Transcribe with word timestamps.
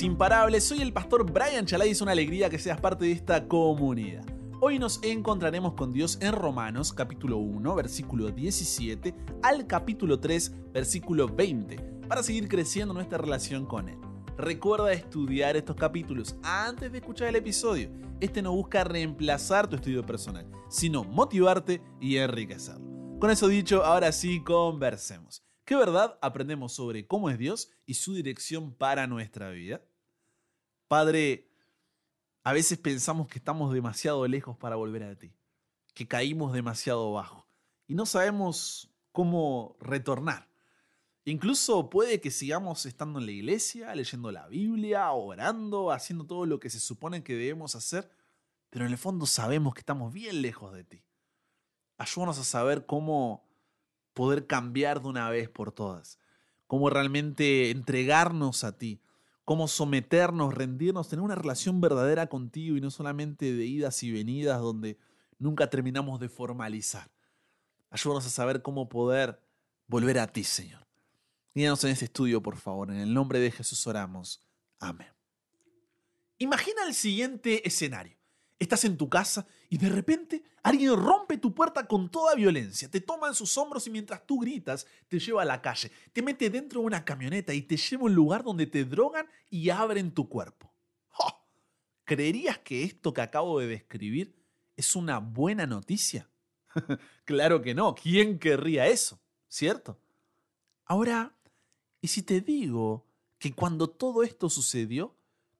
Imparables, 0.00 0.64
soy 0.64 0.80
el 0.80 0.92
pastor 0.92 1.30
Brian 1.30 1.66
Chalai 1.66 1.88
y 1.88 1.90
es 1.92 2.00
una 2.00 2.12
alegría 2.12 2.48
que 2.48 2.58
seas 2.58 2.80
parte 2.80 3.04
de 3.04 3.12
esta 3.12 3.46
comunidad. 3.46 4.24
Hoy 4.60 4.78
nos 4.78 4.98
encontraremos 5.02 5.74
con 5.74 5.92
Dios 5.92 6.18
en 6.20 6.32
Romanos 6.32 6.92
capítulo 6.92 7.36
1 7.36 7.74
versículo 7.74 8.30
17 8.30 9.14
al 9.42 9.66
capítulo 9.66 10.18
3 10.18 10.72
versículo 10.72 11.28
20 11.28 11.76
para 12.08 12.22
seguir 12.22 12.48
creciendo 12.48 12.94
nuestra 12.94 13.18
relación 13.18 13.66
con 13.66 13.88
Él. 13.88 13.98
Recuerda 14.36 14.92
estudiar 14.92 15.56
estos 15.56 15.76
capítulos 15.76 16.36
antes 16.42 16.90
de 16.90 16.98
escuchar 16.98 17.28
el 17.28 17.36
episodio. 17.36 17.90
Este 18.20 18.40
no 18.40 18.52
busca 18.52 18.84
reemplazar 18.84 19.68
tu 19.68 19.76
estudio 19.76 20.04
personal, 20.04 20.50
sino 20.68 21.04
motivarte 21.04 21.82
y 22.00 22.16
enriquecerlo. 22.16 23.18
Con 23.20 23.30
eso 23.30 23.46
dicho, 23.46 23.84
ahora 23.84 24.10
sí 24.10 24.42
conversemos. 24.42 25.44
¿Qué 25.64 25.76
verdad 25.76 26.18
aprendemos 26.20 26.72
sobre 26.72 27.06
cómo 27.06 27.30
es 27.30 27.38
Dios 27.38 27.70
y 27.86 27.94
su 27.94 28.14
dirección 28.14 28.74
para 28.74 29.06
nuestra 29.06 29.50
vida? 29.50 29.80
Padre, 30.88 31.48
a 32.42 32.52
veces 32.52 32.78
pensamos 32.78 33.28
que 33.28 33.38
estamos 33.38 33.72
demasiado 33.72 34.26
lejos 34.26 34.56
para 34.56 34.76
volver 34.76 35.04
a 35.04 35.16
ti, 35.16 35.32
que 35.94 36.08
caímos 36.08 36.52
demasiado 36.52 37.12
bajo 37.12 37.46
y 37.86 37.94
no 37.94 38.06
sabemos 38.06 38.90
cómo 39.12 39.76
retornar. 39.80 40.48
Incluso 41.24 41.88
puede 41.88 42.20
que 42.20 42.32
sigamos 42.32 42.84
estando 42.84 43.20
en 43.20 43.26
la 43.26 43.32
iglesia, 43.32 43.94
leyendo 43.94 44.32
la 44.32 44.48
Biblia, 44.48 45.12
orando, 45.12 45.92
haciendo 45.92 46.26
todo 46.26 46.46
lo 46.46 46.58
que 46.58 46.70
se 46.70 46.80
supone 46.80 47.22
que 47.22 47.34
debemos 47.34 47.76
hacer, 47.76 48.10
pero 48.70 48.84
en 48.84 48.90
el 48.90 48.98
fondo 48.98 49.26
sabemos 49.26 49.74
que 49.74 49.80
estamos 49.80 50.12
bien 50.12 50.42
lejos 50.42 50.72
de 50.72 50.82
ti. 50.82 51.04
Ayúdanos 51.98 52.38
a 52.40 52.44
saber 52.44 52.86
cómo 52.86 53.51
poder 54.14 54.46
cambiar 54.46 55.02
de 55.02 55.08
una 55.08 55.30
vez 55.30 55.48
por 55.48 55.72
todas, 55.72 56.18
cómo 56.66 56.90
realmente 56.90 57.70
entregarnos 57.70 58.64
a 58.64 58.76
ti, 58.76 59.00
cómo 59.44 59.68
someternos, 59.68 60.54
rendirnos, 60.54 61.08
tener 61.08 61.24
una 61.24 61.34
relación 61.34 61.80
verdadera 61.80 62.26
contigo 62.28 62.76
y 62.76 62.80
no 62.80 62.90
solamente 62.90 63.52
de 63.52 63.64
idas 63.66 64.02
y 64.02 64.12
venidas 64.12 64.60
donde 64.60 64.98
nunca 65.38 65.68
terminamos 65.68 66.20
de 66.20 66.28
formalizar. 66.28 67.10
Ayúdanos 67.90 68.26
a 68.26 68.30
saber 68.30 68.62
cómo 68.62 68.88
poder 68.88 69.40
volver 69.86 70.18
a 70.18 70.26
ti, 70.26 70.44
Señor. 70.44 70.86
Guíanos 71.54 71.84
en 71.84 71.90
este 71.90 72.06
estudio, 72.06 72.42
por 72.42 72.56
favor. 72.56 72.90
En 72.90 72.96
el 72.96 73.12
nombre 73.12 73.38
de 73.38 73.50
Jesús 73.50 73.86
oramos. 73.86 74.40
Amén. 74.78 75.12
Imagina 76.38 76.84
el 76.86 76.94
siguiente 76.94 77.66
escenario. 77.68 78.16
Estás 78.62 78.84
en 78.84 78.96
tu 78.96 79.08
casa 79.08 79.44
y 79.70 79.76
de 79.76 79.88
repente 79.88 80.44
alguien 80.62 80.94
rompe 80.94 81.36
tu 81.36 81.52
puerta 81.52 81.88
con 81.88 82.08
toda 82.08 82.36
violencia, 82.36 82.88
te 82.88 83.00
toma 83.00 83.26
en 83.26 83.34
sus 83.34 83.58
hombros 83.58 83.88
y 83.88 83.90
mientras 83.90 84.24
tú 84.24 84.38
gritas 84.38 84.86
te 85.08 85.18
lleva 85.18 85.42
a 85.42 85.44
la 85.44 85.60
calle, 85.60 85.90
te 86.12 86.22
mete 86.22 86.48
dentro 86.48 86.78
de 86.78 86.86
una 86.86 87.04
camioneta 87.04 87.52
y 87.52 87.62
te 87.62 87.76
lleva 87.76 88.02
a 88.02 88.06
un 88.06 88.14
lugar 88.14 88.44
donde 88.44 88.68
te 88.68 88.84
drogan 88.84 89.26
y 89.50 89.68
abren 89.70 90.12
tu 90.12 90.28
cuerpo. 90.28 90.72
¿Creerías 92.04 92.58
que 92.58 92.84
esto 92.84 93.12
que 93.12 93.22
acabo 93.22 93.58
de 93.58 93.66
describir 93.66 94.32
es 94.76 94.94
una 94.94 95.18
buena 95.18 95.66
noticia? 95.66 96.30
claro 97.24 97.62
que 97.62 97.74
no, 97.74 97.96
¿quién 97.96 98.38
querría 98.38 98.86
eso? 98.86 99.18
¿Cierto? 99.48 99.98
Ahora, 100.84 101.34
¿y 102.00 102.06
si 102.06 102.22
te 102.22 102.40
digo 102.40 103.08
que 103.40 103.52
cuando 103.54 103.90
todo 103.90 104.22
esto 104.22 104.48
sucedió, 104.48 105.16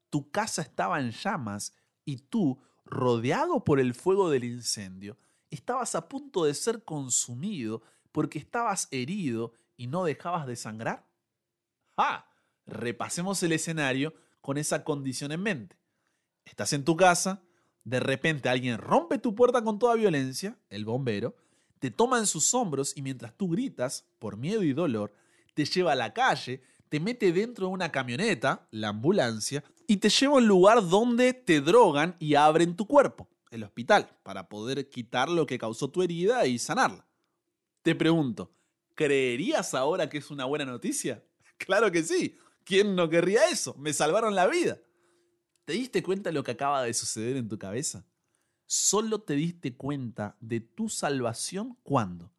tu 0.08 0.30
casa 0.30 0.62
estaba 0.62 1.00
en 1.00 1.10
llamas 1.10 1.74
y 2.04 2.18
tú 2.18 2.60
rodeado 2.92 3.64
por 3.64 3.80
el 3.80 3.94
fuego 3.94 4.30
del 4.30 4.44
incendio, 4.44 5.16
estabas 5.50 5.94
a 5.94 6.08
punto 6.08 6.44
de 6.44 6.52
ser 6.52 6.84
consumido 6.84 7.82
porque 8.12 8.38
estabas 8.38 8.86
herido 8.90 9.54
y 9.76 9.86
no 9.86 10.04
dejabas 10.04 10.46
de 10.46 10.56
sangrar? 10.56 11.08
¡Ah! 11.96 12.28
Repasemos 12.66 13.42
el 13.42 13.52
escenario 13.52 14.14
con 14.40 14.58
esa 14.58 14.84
condición 14.84 15.32
en 15.32 15.42
mente. 15.42 15.76
Estás 16.44 16.72
en 16.74 16.84
tu 16.84 16.94
casa, 16.96 17.42
de 17.82 17.98
repente 17.98 18.48
alguien 18.48 18.78
rompe 18.78 19.18
tu 19.18 19.34
puerta 19.34 19.64
con 19.64 19.78
toda 19.78 19.94
violencia, 19.94 20.58
el 20.68 20.84
bombero, 20.84 21.34
te 21.78 21.90
toma 21.90 22.18
en 22.18 22.26
sus 22.26 22.52
hombros 22.54 22.96
y 22.96 23.02
mientras 23.02 23.36
tú 23.36 23.48
gritas, 23.48 24.04
por 24.18 24.36
miedo 24.36 24.62
y 24.62 24.72
dolor, 24.72 25.14
te 25.54 25.64
lleva 25.64 25.92
a 25.92 25.96
la 25.96 26.12
calle, 26.12 26.62
te 26.92 27.00
mete 27.00 27.32
dentro 27.32 27.68
de 27.68 27.72
una 27.72 27.90
camioneta, 27.90 28.68
la 28.70 28.88
ambulancia, 28.88 29.64
y 29.86 29.96
te 29.96 30.10
lleva 30.10 30.34
a 30.34 30.36
un 30.36 30.46
lugar 30.46 30.86
donde 30.86 31.32
te 31.32 31.62
drogan 31.62 32.16
y 32.18 32.34
abren 32.34 32.76
tu 32.76 32.86
cuerpo, 32.86 33.30
el 33.50 33.62
hospital, 33.62 34.10
para 34.22 34.46
poder 34.50 34.90
quitar 34.90 35.30
lo 35.30 35.46
que 35.46 35.56
causó 35.56 35.88
tu 35.88 36.02
herida 36.02 36.44
y 36.44 36.58
sanarla. 36.58 37.08
Te 37.80 37.94
pregunto, 37.94 38.52
¿creerías 38.94 39.72
ahora 39.72 40.10
que 40.10 40.18
es 40.18 40.30
una 40.30 40.44
buena 40.44 40.66
noticia? 40.66 41.24
Claro 41.56 41.90
que 41.90 42.02
sí. 42.02 42.36
¿Quién 42.62 42.94
no 42.94 43.08
querría 43.08 43.48
eso? 43.48 43.74
Me 43.78 43.94
salvaron 43.94 44.34
la 44.34 44.46
vida. 44.46 44.78
¿Te 45.64 45.72
diste 45.72 46.02
cuenta 46.02 46.28
de 46.28 46.34
lo 46.34 46.42
que 46.42 46.50
acaba 46.50 46.82
de 46.82 46.92
suceder 46.92 47.38
en 47.38 47.48
tu 47.48 47.58
cabeza? 47.58 48.04
Solo 48.66 49.22
te 49.22 49.32
diste 49.32 49.78
cuenta 49.78 50.36
de 50.40 50.60
tu 50.60 50.90
salvación 50.90 51.78
cuando? 51.84 52.34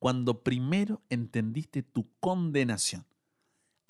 Cuando 0.00 0.42
primero 0.42 1.02
entendiste 1.08 1.84
tu 1.84 2.10
condenación. 2.18 3.06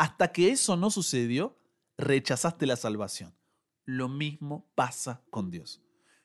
Hasta 0.02 0.32
que 0.32 0.50
eso 0.50 0.76
no 0.76 0.90
sucedió, 0.90 1.56
rechazaste 1.96 2.66
la 2.66 2.74
salvación. 2.74 3.36
Lo 3.84 4.08
mismo 4.08 4.66
pasa 4.74 5.22
con 5.30 5.52
Dios. 5.52 5.80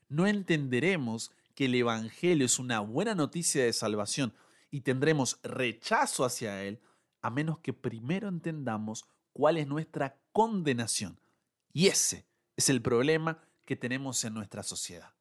No 0.10 0.26
entenderemos 0.26 1.30
que 1.54 1.66
el 1.66 1.76
Evangelio 1.76 2.48
es 2.48 2.58
una 2.58 2.80
buena 2.80 3.14
noticia 3.14 3.64
de 3.64 3.74
salvación 3.74 4.34
y 4.72 4.82
tendremos 4.82 5.40
rechazo 5.44 6.26
hacia 6.26 6.64
Él 6.64 6.80
a 7.22 7.30
menos 7.30 7.60
que 7.60 7.72
primero 7.72 8.30
entendamos 8.30 9.06
cuál 9.32 9.60
es 9.60 9.68
nuestra 9.68 10.18
condenación. 10.32 11.20
Y 11.72 11.86
ese 11.86 12.26
es 12.56 12.70
el 12.70 12.82
problema 12.82 13.44
que 13.64 13.76
tenemos 13.76 14.24
en 14.24 14.34
nuestra 14.34 14.64
sociedad. 14.64 15.14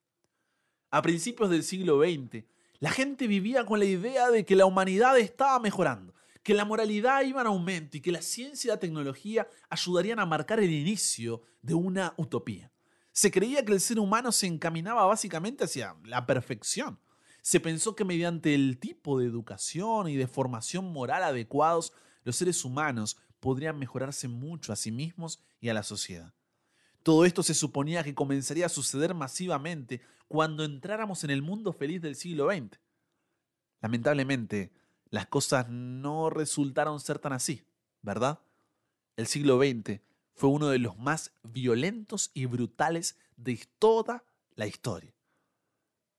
A 0.90 1.02
principios 1.02 1.50
del 1.50 1.62
siglo 1.62 2.00
XX, 2.02 2.44
la 2.78 2.90
gente 2.90 3.26
vivía 3.26 3.66
con 3.66 3.80
la 3.80 3.84
idea 3.84 4.30
de 4.30 4.46
que 4.46 4.56
la 4.56 4.64
humanidad 4.64 5.18
estaba 5.18 5.60
mejorando, 5.60 6.15
que 6.46 6.54
la 6.54 6.64
moralidad 6.64 7.22
iba 7.22 7.40
en 7.40 7.48
aumento 7.48 7.96
y 7.96 8.00
que 8.00 8.12
la 8.12 8.22
ciencia 8.22 8.68
y 8.68 8.70
la 8.70 8.78
tecnología 8.78 9.48
ayudarían 9.68 10.20
a 10.20 10.26
marcar 10.26 10.60
el 10.60 10.70
inicio 10.70 11.42
de 11.60 11.74
una 11.74 12.14
utopía. 12.18 12.70
Se 13.10 13.32
creía 13.32 13.64
que 13.64 13.72
el 13.72 13.80
ser 13.80 13.98
humano 13.98 14.30
se 14.30 14.46
encaminaba 14.46 15.04
básicamente 15.06 15.64
hacia 15.64 15.96
la 16.04 16.24
perfección. 16.24 17.00
Se 17.42 17.58
pensó 17.58 17.96
que 17.96 18.04
mediante 18.04 18.54
el 18.54 18.78
tipo 18.78 19.18
de 19.18 19.26
educación 19.26 20.08
y 20.08 20.14
de 20.14 20.28
formación 20.28 20.84
moral 20.92 21.24
adecuados, 21.24 21.92
los 22.22 22.36
seres 22.36 22.64
humanos 22.64 23.16
podrían 23.40 23.76
mejorarse 23.76 24.28
mucho 24.28 24.72
a 24.72 24.76
sí 24.76 24.92
mismos 24.92 25.42
y 25.60 25.70
a 25.70 25.74
la 25.74 25.82
sociedad. 25.82 26.32
Todo 27.02 27.24
esto 27.24 27.42
se 27.42 27.54
suponía 27.54 28.04
que 28.04 28.14
comenzaría 28.14 28.66
a 28.66 28.68
suceder 28.68 29.14
masivamente 29.14 30.00
cuando 30.28 30.62
entráramos 30.62 31.24
en 31.24 31.30
el 31.30 31.42
mundo 31.42 31.72
feliz 31.72 32.00
del 32.00 32.14
siglo 32.14 32.52
XX. 32.52 32.78
Lamentablemente, 33.80 34.70
las 35.10 35.26
cosas 35.26 35.68
no 35.68 36.30
resultaron 36.30 37.00
ser 37.00 37.18
tan 37.18 37.32
así, 37.32 37.62
¿verdad? 38.02 38.40
El 39.16 39.26
siglo 39.26 39.58
XX 39.58 40.00
fue 40.34 40.50
uno 40.50 40.68
de 40.68 40.78
los 40.78 40.98
más 40.98 41.32
violentos 41.42 42.30
y 42.34 42.46
brutales 42.46 43.16
de 43.36 43.66
toda 43.78 44.24
la 44.54 44.66
historia, 44.66 45.14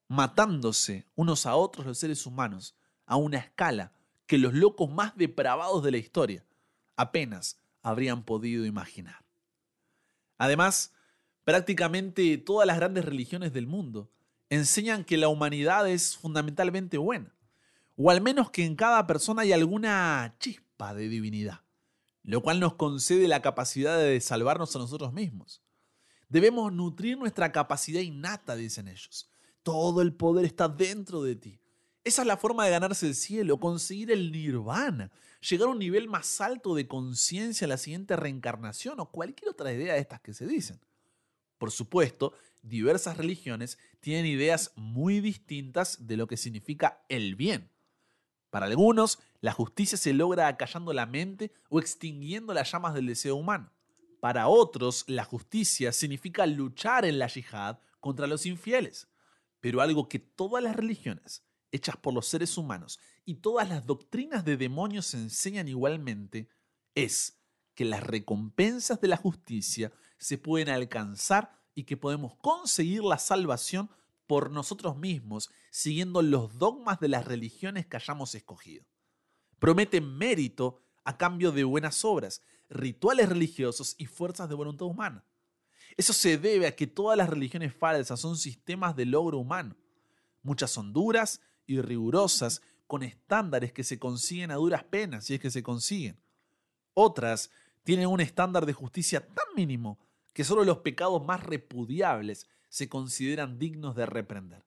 matándose 0.07 1.05
unos 1.15 1.45
a 1.45 1.55
otros 1.55 1.85
los 1.85 1.97
seres 1.97 2.25
humanos 2.25 2.75
a 3.05 3.15
una 3.15 3.37
escala 3.37 3.91
que 4.25 4.37
los 4.37 4.53
locos 4.53 4.89
más 4.89 5.15
depravados 5.15 5.83
de 5.83 5.91
la 5.91 5.97
historia 5.97 6.45
apenas 6.95 7.59
habrían 7.81 8.23
podido 8.23 8.65
imaginar. 8.65 9.23
Además, 10.37 10.93
prácticamente 11.43 12.37
todas 12.37 12.67
las 12.67 12.77
grandes 12.77 13.05
religiones 13.05 13.53
del 13.53 13.67
mundo 13.67 14.09
enseñan 14.49 15.03
que 15.03 15.17
la 15.17 15.29
humanidad 15.29 15.87
es 15.89 16.17
fundamentalmente 16.17 16.97
buena 16.97 17.36
o 17.97 18.11
al 18.11 18.21
menos 18.21 18.51
que 18.51 18.63
en 18.63 18.75
cada 18.75 19.05
persona 19.07 19.41
hay 19.41 19.51
alguna 19.51 20.35
chispa 20.39 20.93
de 20.93 21.09
divinidad, 21.09 21.61
lo 22.23 22.41
cual 22.41 22.59
nos 22.59 22.75
concede 22.75 23.27
la 23.27 23.41
capacidad 23.41 23.97
de 23.97 24.21
salvarnos 24.21 24.75
a 24.75 24.79
nosotros 24.79 25.11
mismos. 25.13 25.63
Debemos 26.29 26.71
nutrir 26.71 27.17
nuestra 27.17 27.51
capacidad 27.51 28.01
innata, 28.01 28.55
dicen 28.55 28.87
ellos. 28.87 29.29
Todo 29.63 30.01
el 30.01 30.13
poder 30.13 30.45
está 30.45 30.67
dentro 30.67 31.23
de 31.23 31.35
ti. 31.35 31.59
Esa 32.03 32.21
es 32.21 32.27
la 32.27 32.37
forma 32.37 32.65
de 32.65 32.71
ganarse 32.71 33.07
el 33.07 33.15
cielo, 33.15 33.59
conseguir 33.59 34.11
el 34.11 34.31
nirvana, 34.31 35.11
llegar 35.41 35.67
a 35.67 35.71
un 35.71 35.79
nivel 35.79 36.07
más 36.07 36.39
alto 36.39 36.75
de 36.75 36.87
conciencia 36.87 37.65
en 37.65 37.69
la 37.69 37.77
siguiente 37.77 38.15
reencarnación 38.15 38.99
o 38.99 39.11
cualquier 39.11 39.49
otra 39.49 39.73
idea 39.73 39.95
de 39.95 39.99
estas 39.99 40.21
que 40.21 40.33
se 40.33 40.45
dicen. 40.45 40.79
Por 41.57 41.71
supuesto, 41.71 42.33
diversas 42.61 43.17
religiones 43.17 43.79
tienen 43.99 44.25
ideas 44.25 44.71
muy 44.75 45.19
distintas 45.19 46.07
de 46.07 46.17
lo 46.17 46.27
que 46.27 46.37
significa 46.37 47.03
el 47.09 47.35
bien. 47.35 47.71
Para 48.49 48.65
algunos, 48.65 49.19
la 49.41 49.51
justicia 49.51 49.97
se 49.97 50.13
logra 50.13 50.47
acallando 50.47 50.93
la 50.93 51.05
mente 51.05 51.51
o 51.69 51.79
extinguiendo 51.79 52.53
las 52.53 52.71
llamas 52.71 52.93
del 52.93 53.07
deseo 53.07 53.35
humano. 53.35 53.71
Para 54.19 54.47
otros, 54.47 55.03
la 55.07 55.23
justicia 55.23 55.91
significa 55.91 56.45
luchar 56.45 57.05
en 57.05 57.19
la 57.19 57.27
yihad 57.27 57.79
contra 57.99 58.27
los 58.27 58.45
infieles. 58.45 59.07
Pero 59.59 59.81
algo 59.81 60.07
que 60.07 60.19
todas 60.19 60.63
las 60.63 60.75
religiones, 60.75 61.43
hechas 61.71 61.97
por 61.97 62.13
los 62.13 62.27
seres 62.27 62.57
humanos, 62.57 62.99
y 63.25 63.35
todas 63.35 63.67
las 63.67 63.85
doctrinas 63.85 64.45
de 64.45 64.57
demonios 64.57 65.13
enseñan 65.13 65.67
igualmente, 65.67 66.47
es 66.95 67.37
que 67.75 67.85
las 67.85 68.01
recompensas 68.01 69.01
de 69.01 69.07
la 69.07 69.17
justicia 69.17 69.91
se 70.17 70.37
pueden 70.37 70.69
alcanzar 70.69 71.59
y 71.75 71.83
que 71.83 71.97
podemos 71.97 72.35
conseguir 72.37 73.03
la 73.03 73.19
salvación 73.19 73.89
por 74.27 74.51
nosotros 74.51 74.97
mismos, 74.97 75.49
siguiendo 75.71 76.21
los 76.21 76.57
dogmas 76.57 76.99
de 76.99 77.07
las 77.07 77.25
religiones 77.25 77.87
que 77.87 77.95
hayamos 77.95 78.35
escogido. 78.35 78.85
Promete 79.59 80.01
mérito 80.01 80.81
a 81.03 81.17
cambio 81.17 81.51
de 81.51 81.63
buenas 81.63 82.03
obras, 82.05 82.43
rituales 82.69 83.29
religiosos 83.29 83.95
y 83.97 84.05
fuerzas 84.05 84.49
de 84.49 84.55
voluntad 84.55 84.85
humana. 84.85 85.23
Eso 85.95 86.13
se 86.13 86.37
debe 86.37 86.67
a 86.67 86.75
que 86.75 86.85
todas 86.85 87.17
las 87.17 87.29
religiones 87.29 87.73
falsas 87.73 88.19
son 88.19 88.37
sistemas 88.37 88.95
de 88.95 89.05
logro 89.05 89.39
humano. 89.39 89.75
Muchas 90.43 90.69
son 90.69 90.93
duras 90.93 91.41
y 91.65 91.81
rigurosas, 91.81 92.61
con 92.85 93.03
estándares 93.03 93.73
que 93.73 93.83
se 93.83 93.99
consiguen 93.99 94.51
a 94.51 94.55
duras 94.55 94.83
penas, 94.83 95.25
si 95.25 95.33
es 95.33 95.39
que 95.41 95.51
se 95.51 95.61
consiguen. 95.61 96.19
Otras 96.93 97.51
tienen 97.83 98.07
un 98.07 98.21
estándar 98.21 98.65
de 98.65 98.73
justicia 98.73 99.27
tan 99.27 99.45
mínimo 99.55 99.99
que 100.33 100.43
solo 100.43 100.63
los 100.63 100.79
pecados 100.79 101.23
más 101.25 101.43
repudiables 101.43 102.47
se 102.77 102.87
consideran 102.87 103.57
dignos 103.57 103.95
de 103.95 104.05
reprender. 104.05 104.63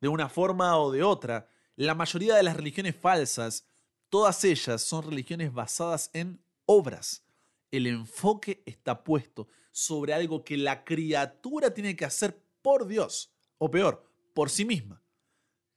De 0.00 0.06
una 0.06 0.28
forma 0.28 0.78
o 0.78 0.92
de 0.92 1.02
otra, 1.02 1.48
la 1.74 1.94
mayoría 1.94 2.36
de 2.36 2.44
las 2.44 2.56
religiones 2.56 2.94
falsas, 2.94 3.66
todas 4.08 4.44
ellas 4.44 4.80
son 4.82 5.02
religiones 5.02 5.52
basadas 5.52 6.08
en 6.12 6.40
obras. 6.66 7.24
El 7.72 7.88
enfoque 7.88 8.62
está 8.64 9.02
puesto 9.02 9.48
sobre 9.72 10.14
algo 10.14 10.44
que 10.44 10.56
la 10.56 10.84
criatura 10.84 11.74
tiene 11.74 11.96
que 11.96 12.04
hacer 12.04 12.40
por 12.62 12.86
Dios, 12.86 13.32
o 13.58 13.70
peor, 13.72 14.08
por 14.32 14.48
sí 14.48 14.64
misma. 14.64 15.02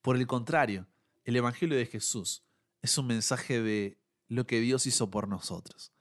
Por 0.03 0.17
el 0.17 0.27
contrario, 0.27 0.85
el 1.25 1.35
Evangelio 1.35 1.77
de 1.77 1.87
Jesús 1.87 2.43
es 2.83 2.95
un 2.99 3.07
mensaje 3.07 3.59
de 3.59 3.97
lo 4.27 4.45
que 4.45 4.59
Dios 4.59 4.85
hizo 4.85 5.09
por 5.09 5.27
nosotros. 5.27 5.91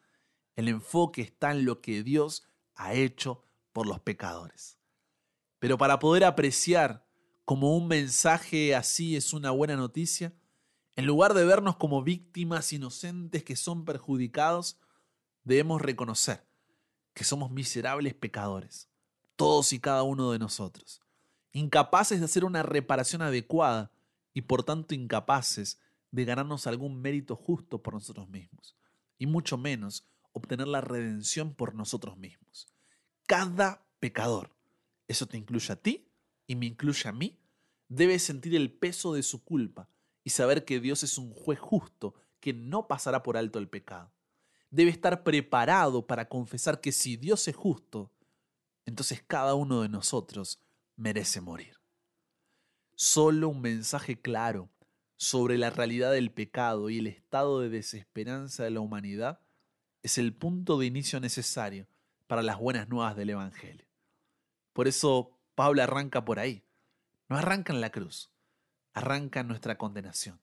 El 0.57 0.69
enfoque 0.69 1.23
está 1.23 1.53
en 1.53 1.65
lo 1.65 1.81
que 1.81 2.03
Dios 2.03 2.47
ha 2.75 2.93
hecho 2.93 3.43
por 3.73 3.87
los 3.87 4.01
pecadores. 4.01 4.78
Pero 5.59 5.79
para 5.79 5.99
poder 5.99 6.25
apreciar 6.25 7.07
como 7.45 7.77
un 7.77 7.89
mensaje 7.89 8.75
así 8.75 9.17
es 9.17 9.33
una 9.33 9.51
buena 9.51 9.77
noticia, 9.77 10.35
en 10.97 11.07
lugar 11.07 11.35
de 11.35 11.45
vernos 11.45 11.77
como 11.77 12.03
víctimas 12.03 12.73
inocentes 12.73 13.45
que 13.45 13.57
son 13.57 13.85
perjudicados, 13.85 14.79
debemos 15.45 15.81
reconocer 15.81 16.47
que 17.15 17.25
somos 17.25 17.51
miserables 17.51 18.15
pecadores, 18.15 18.91
todos 19.37 19.73
y 19.73 19.81
cada 19.81 20.03
uno 20.03 20.31
de 20.33 20.39
nosotros, 20.39 21.01
incapaces 21.53 22.19
de 22.19 22.25
hacer 22.25 22.45
una 22.45 22.63
reparación 22.63 23.23
adecuada 23.23 23.93
y 24.35 24.43
por 24.43 24.63
tanto 24.63 24.95
incapaces 24.95 25.81
de 26.11 26.25
ganarnos 26.25 26.67
algún 26.67 27.01
mérito 27.01 27.37
justo 27.37 27.83
por 27.83 27.95
nosotros 27.95 28.29
mismos, 28.29 28.77
y 29.19 29.27
mucho 29.27 29.57
menos 29.57 30.07
obtener 30.33 30.69
la 30.69 30.81
redención 30.81 31.55
por 31.55 31.75
nosotros 31.75 32.17
mismos. 32.17 32.69
Cada 33.27 33.87
pecador, 34.01 34.58
eso 35.09 35.27
te 35.27 35.37
incluye 35.37 35.73
a 35.73 35.77
ti 35.77 36.09
y 36.47 36.55
me 36.55 36.67
incluye 36.67 37.09
a 37.09 37.13
mí, 37.13 37.39
debe 37.89 38.19
sentir 38.19 38.55
el 38.55 38.71
peso 38.71 39.15
de 39.15 39.23
su 39.23 39.43
culpa 39.43 39.89
y 40.23 40.31
saber 40.31 40.65
que 40.65 40.79
Dios 40.79 41.03
es 41.03 41.19
un 41.19 41.33
juez 41.33 41.59
justo 41.59 42.15
que 42.41 42.53
no 42.53 42.87
pasará 42.87 43.23
por 43.23 43.37
alto 43.37 43.59
el 43.59 43.69
pecado. 43.69 44.13
Debe 44.71 44.91
estar 44.91 45.25
preparado 45.25 46.07
para 46.07 46.29
confesar 46.29 46.81
que 46.81 46.93
si 46.93 47.17
Dios 47.17 47.49
es 47.49 47.57
justo, 47.57 48.13
entonces 48.85 49.23
cada 49.27 49.55
uno 49.55 49.81
de 49.81 49.89
nosotros 49.89 50.61
merece 50.97 51.41
morir. 51.41 51.81
Solo 52.95 53.49
un 53.49 53.61
mensaje 53.61 54.21
claro 54.21 54.69
sobre 55.17 55.57
la 55.57 55.71
realidad 55.71 56.13
del 56.13 56.31
pecado 56.31 56.91
y 56.91 56.99
el 56.99 57.07
estado 57.07 57.61
de 57.61 57.71
desesperanza 57.71 58.65
de 58.65 58.71
la 58.71 58.81
humanidad 58.81 59.41
es 60.03 60.19
el 60.19 60.35
punto 60.35 60.79
de 60.79 60.87
inicio 60.87 61.19
necesario 61.21 61.89
para 62.27 62.43
las 62.43 62.59
buenas 62.59 62.89
nuevas 62.89 63.17
del 63.17 63.31
Evangelio. 63.31 63.88
Por 64.79 64.87
eso 64.87 65.33
Pablo 65.57 65.83
arranca 65.83 66.25
por 66.25 66.39
ahí. 66.39 66.63
No 67.29 67.37
arranca 67.37 67.73
en 67.73 67.81
la 67.81 67.91
cruz, 67.91 68.31
arranca 68.93 69.41
en 69.41 69.49
nuestra 69.49 69.77
condenación. 69.77 70.41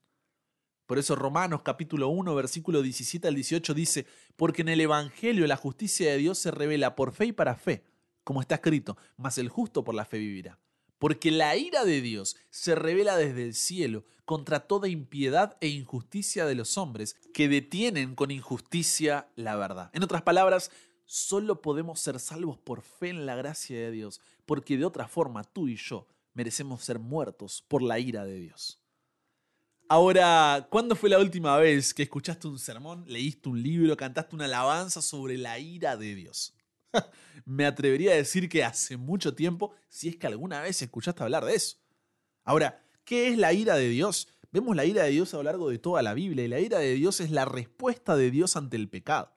Por 0.86 0.98
eso 0.98 1.16
Romanos 1.16 1.62
capítulo 1.62 2.10
1 2.10 2.36
versículo 2.36 2.82
17 2.82 3.30
al 3.30 3.36
18 3.36 3.74
dice, 3.74 4.06
porque 4.36 4.64
en 4.64 4.68
el 4.68 4.82
Evangelio 4.82 5.48
la 5.48 5.56
justicia 5.56 6.12
de 6.12 6.18
Dios 6.18 6.38
se 6.38 6.52
revela 6.52 6.98
por 6.98 7.14
fe 7.14 7.28
y 7.28 7.32
para 7.32 7.56
fe, 7.56 7.86
como 8.26 8.42
está 8.42 8.56
escrito, 8.56 8.98
mas 9.16 9.38
el 9.38 9.48
justo 9.48 9.86
por 9.86 9.96
la 9.96 10.04
fe 10.04 10.18
vivirá 10.18 10.60
porque 10.98 11.30
la 11.30 11.56
ira 11.56 11.84
de 11.84 12.02
Dios 12.02 12.36
se 12.50 12.74
revela 12.74 13.18
desde 13.18 13.44
el 13.44 13.54
cielo 13.54 14.06
contra 14.24 14.62
toda 14.62 14.88
impiedad 14.88 15.58
e 15.62 15.68
injusticia 15.68 16.46
de 16.46 16.56
los 16.56 16.78
hombres 16.78 17.16
que 17.34 17.48
detienen 17.48 18.16
con 18.16 18.32
injusticia 18.32 19.28
la 19.36 19.56
verdad. 19.56 19.92
En 19.94 20.04
otras 20.04 20.24
palabras, 20.24 20.72
solo 21.06 21.62
podemos 21.62 22.00
ser 22.00 22.20
salvos 22.20 22.58
por 22.58 22.82
fe 22.82 23.10
en 23.10 23.26
la 23.26 23.36
gracia 23.36 23.78
de 23.78 23.92
Dios, 23.92 24.22
porque 24.46 24.78
de 24.78 24.86
otra 24.86 25.08
forma 25.08 25.44
tú 25.44 25.68
y 25.68 25.76
yo 25.76 26.08
merecemos 26.34 26.84
ser 26.84 27.00
muertos 27.00 27.64
por 27.68 27.82
la 27.82 28.00
ira 28.00 28.26
de 28.26 28.40
Dios. 28.40 28.82
Ahora, 29.88 30.68
¿cuándo 30.72 30.96
fue 30.96 31.10
la 31.10 31.20
última 31.20 31.58
vez 31.58 31.94
que 31.94 32.04
escuchaste 32.04 32.48
un 32.48 32.58
sermón, 32.58 33.06
leíste 33.08 33.50
un 33.50 33.62
libro, 33.62 33.96
cantaste 33.96 34.36
una 34.36 34.46
alabanza 34.46 35.02
sobre 35.02 35.38
la 35.38 35.60
ira 35.60 35.96
de 35.96 36.16
Dios? 36.16 36.56
me 37.46 37.66
atrevería 37.66 38.14
a 38.14 38.16
decir 38.16 38.50
que 38.50 38.64
hace 38.64 38.98
mucho 38.98 39.36
tiempo, 39.36 39.74
si 39.90 40.10
es 40.10 40.18
que 40.18 40.26
alguna 40.26 40.62
vez 40.62 40.82
escuchaste 40.82 41.22
hablar 41.22 41.46
de 41.46 41.56
eso. 41.56 41.78
Ahora, 42.44 42.84
¿qué 43.04 43.30
es 43.30 43.38
la 43.38 43.54
ira 43.54 43.76
de 43.76 43.90
Dios? 43.90 44.28
Vemos 44.52 44.76
la 44.76 44.86
ira 44.86 45.04
de 45.04 45.12
Dios 45.12 45.34
a 45.34 45.38
lo 45.38 45.44
largo 45.44 45.70
de 45.70 45.78
toda 45.78 46.02
la 46.02 46.14
Biblia 46.14 46.46
y 46.46 46.48
la 46.48 46.60
ira 46.60 46.80
de 46.80 46.94
Dios 46.94 47.20
es 47.20 47.30
la 47.30 47.46
respuesta 47.46 48.16
de 48.16 48.32
Dios 48.32 48.56
ante 48.56 48.78
el 48.78 48.90
pecado. 48.90 49.35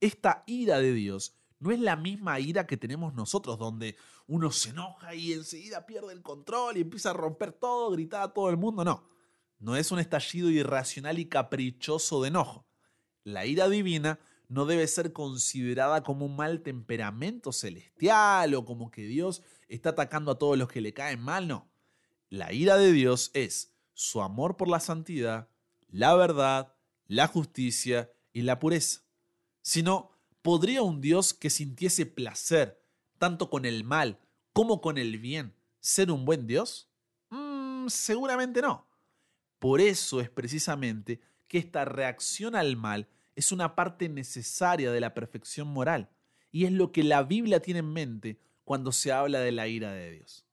Esta 0.00 0.44
ira 0.46 0.78
de 0.78 0.92
Dios 0.92 1.36
no 1.58 1.70
es 1.70 1.80
la 1.80 1.96
misma 1.96 2.40
ira 2.40 2.66
que 2.66 2.76
tenemos 2.76 3.14
nosotros, 3.14 3.58
donde 3.58 3.96
uno 4.26 4.50
se 4.50 4.70
enoja 4.70 5.14
y 5.14 5.32
enseguida 5.32 5.86
pierde 5.86 6.12
el 6.12 6.22
control 6.22 6.76
y 6.76 6.82
empieza 6.82 7.10
a 7.10 7.14
romper 7.14 7.52
todo, 7.52 7.90
gritar 7.90 8.22
a 8.22 8.32
todo 8.34 8.50
el 8.50 8.56
mundo. 8.56 8.84
No, 8.84 9.08
no 9.58 9.76
es 9.76 9.90
un 9.90 9.98
estallido 9.98 10.50
irracional 10.50 11.18
y 11.18 11.26
caprichoso 11.26 12.20
de 12.22 12.28
enojo. 12.28 12.66
La 13.22 13.46
ira 13.46 13.68
divina 13.68 14.18
no 14.48 14.66
debe 14.66 14.86
ser 14.86 15.12
considerada 15.12 16.02
como 16.02 16.26
un 16.26 16.36
mal 16.36 16.62
temperamento 16.62 17.52
celestial 17.52 18.54
o 18.54 18.64
como 18.64 18.90
que 18.90 19.02
Dios 19.02 19.42
está 19.68 19.90
atacando 19.90 20.32
a 20.32 20.38
todos 20.38 20.58
los 20.58 20.68
que 20.68 20.80
le 20.80 20.92
caen 20.92 21.20
mal, 21.20 21.48
no. 21.48 21.70
La 22.28 22.52
ira 22.52 22.76
de 22.76 22.92
Dios 22.92 23.30
es 23.32 23.74
su 23.94 24.20
amor 24.20 24.56
por 24.56 24.68
la 24.68 24.80
santidad, 24.80 25.48
la 25.88 26.14
verdad, 26.14 26.74
la 27.06 27.26
justicia 27.26 28.10
y 28.32 28.42
la 28.42 28.58
pureza. 28.58 29.03
Si 29.64 29.82
no, 29.82 30.10
¿podría 30.42 30.82
un 30.82 31.00
Dios 31.00 31.32
que 31.32 31.48
sintiese 31.48 32.04
placer 32.04 32.84
tanto 33.16 33.48
con 33.48 33.64
el 33.64 33.82
mal 33.82 34.20
como 34.52 34.82
con 34.82 34.98
el 34.98 35.18
bien 35.18 35.54
ser 35.80 36.10
un 36.10 36.26
buen 36.26 36.46
Dios? 36.46 36.90
Mm, 37.30 37.88
seguramente 37.88 38.60
no. 38.60 38.86
Por 39.58 39.80
eso 39.80 40.20
es 40.20 40.28
precisamente 40.28 41.22
que 41.48 41.56
esta 41.56 41.86
reacción 41.86 42.54
al 42.54 42.76
mal 42.76 43.08
es 43.36 43.52
una 43.52 43.74
parte 43.74 44.10
necesaria 44.10 44.92
de 44.92 45.00
la 45.00 45.14
perfección 45.14 45.68
moral 45.68 46.10
y 46.52 46.66
es 46.66 46.72
lo 46.72 46.92
que 46.92 47.02
la 47.02 47.22
Biblia 47.22 47.60
tiene 47.60 47.80
en 47.80 47.90
mente 47.90 48.38
cuando 48.64 48.92
se 48.92 49.12
habla 49.12 49.40
de 49.40 49.52
la 49.52 49.66
ira 49.66 49.92
de 49.92 50.10
Dios. 50.10 50.44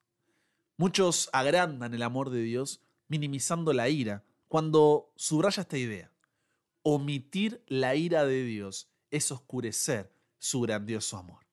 Muchos 0.78 1.30
agrandan 1.34 1.94
el 1.94 2.04
amor 2.04 2.30
de 2.30 2.44
Dios 2.44 2.82
minimizando 3.10 3.74
la 3.74 3.90
ira 3.90 4.24
cuando 4.48 5.12
subraya 5.18 5.64
esta 5.64 5.78
idea. 5.78 6.14
Omitir 6.82 7.62
la 7.68 7.96
ira 7.96 8.26
de 8.26 8.46
Dios 8.46 8.91
es 9.12 9.32
oscurecer 9.32 10.12
su 10.40 10.62
grandioso 10.62 11.18
amor. 11.18 11.46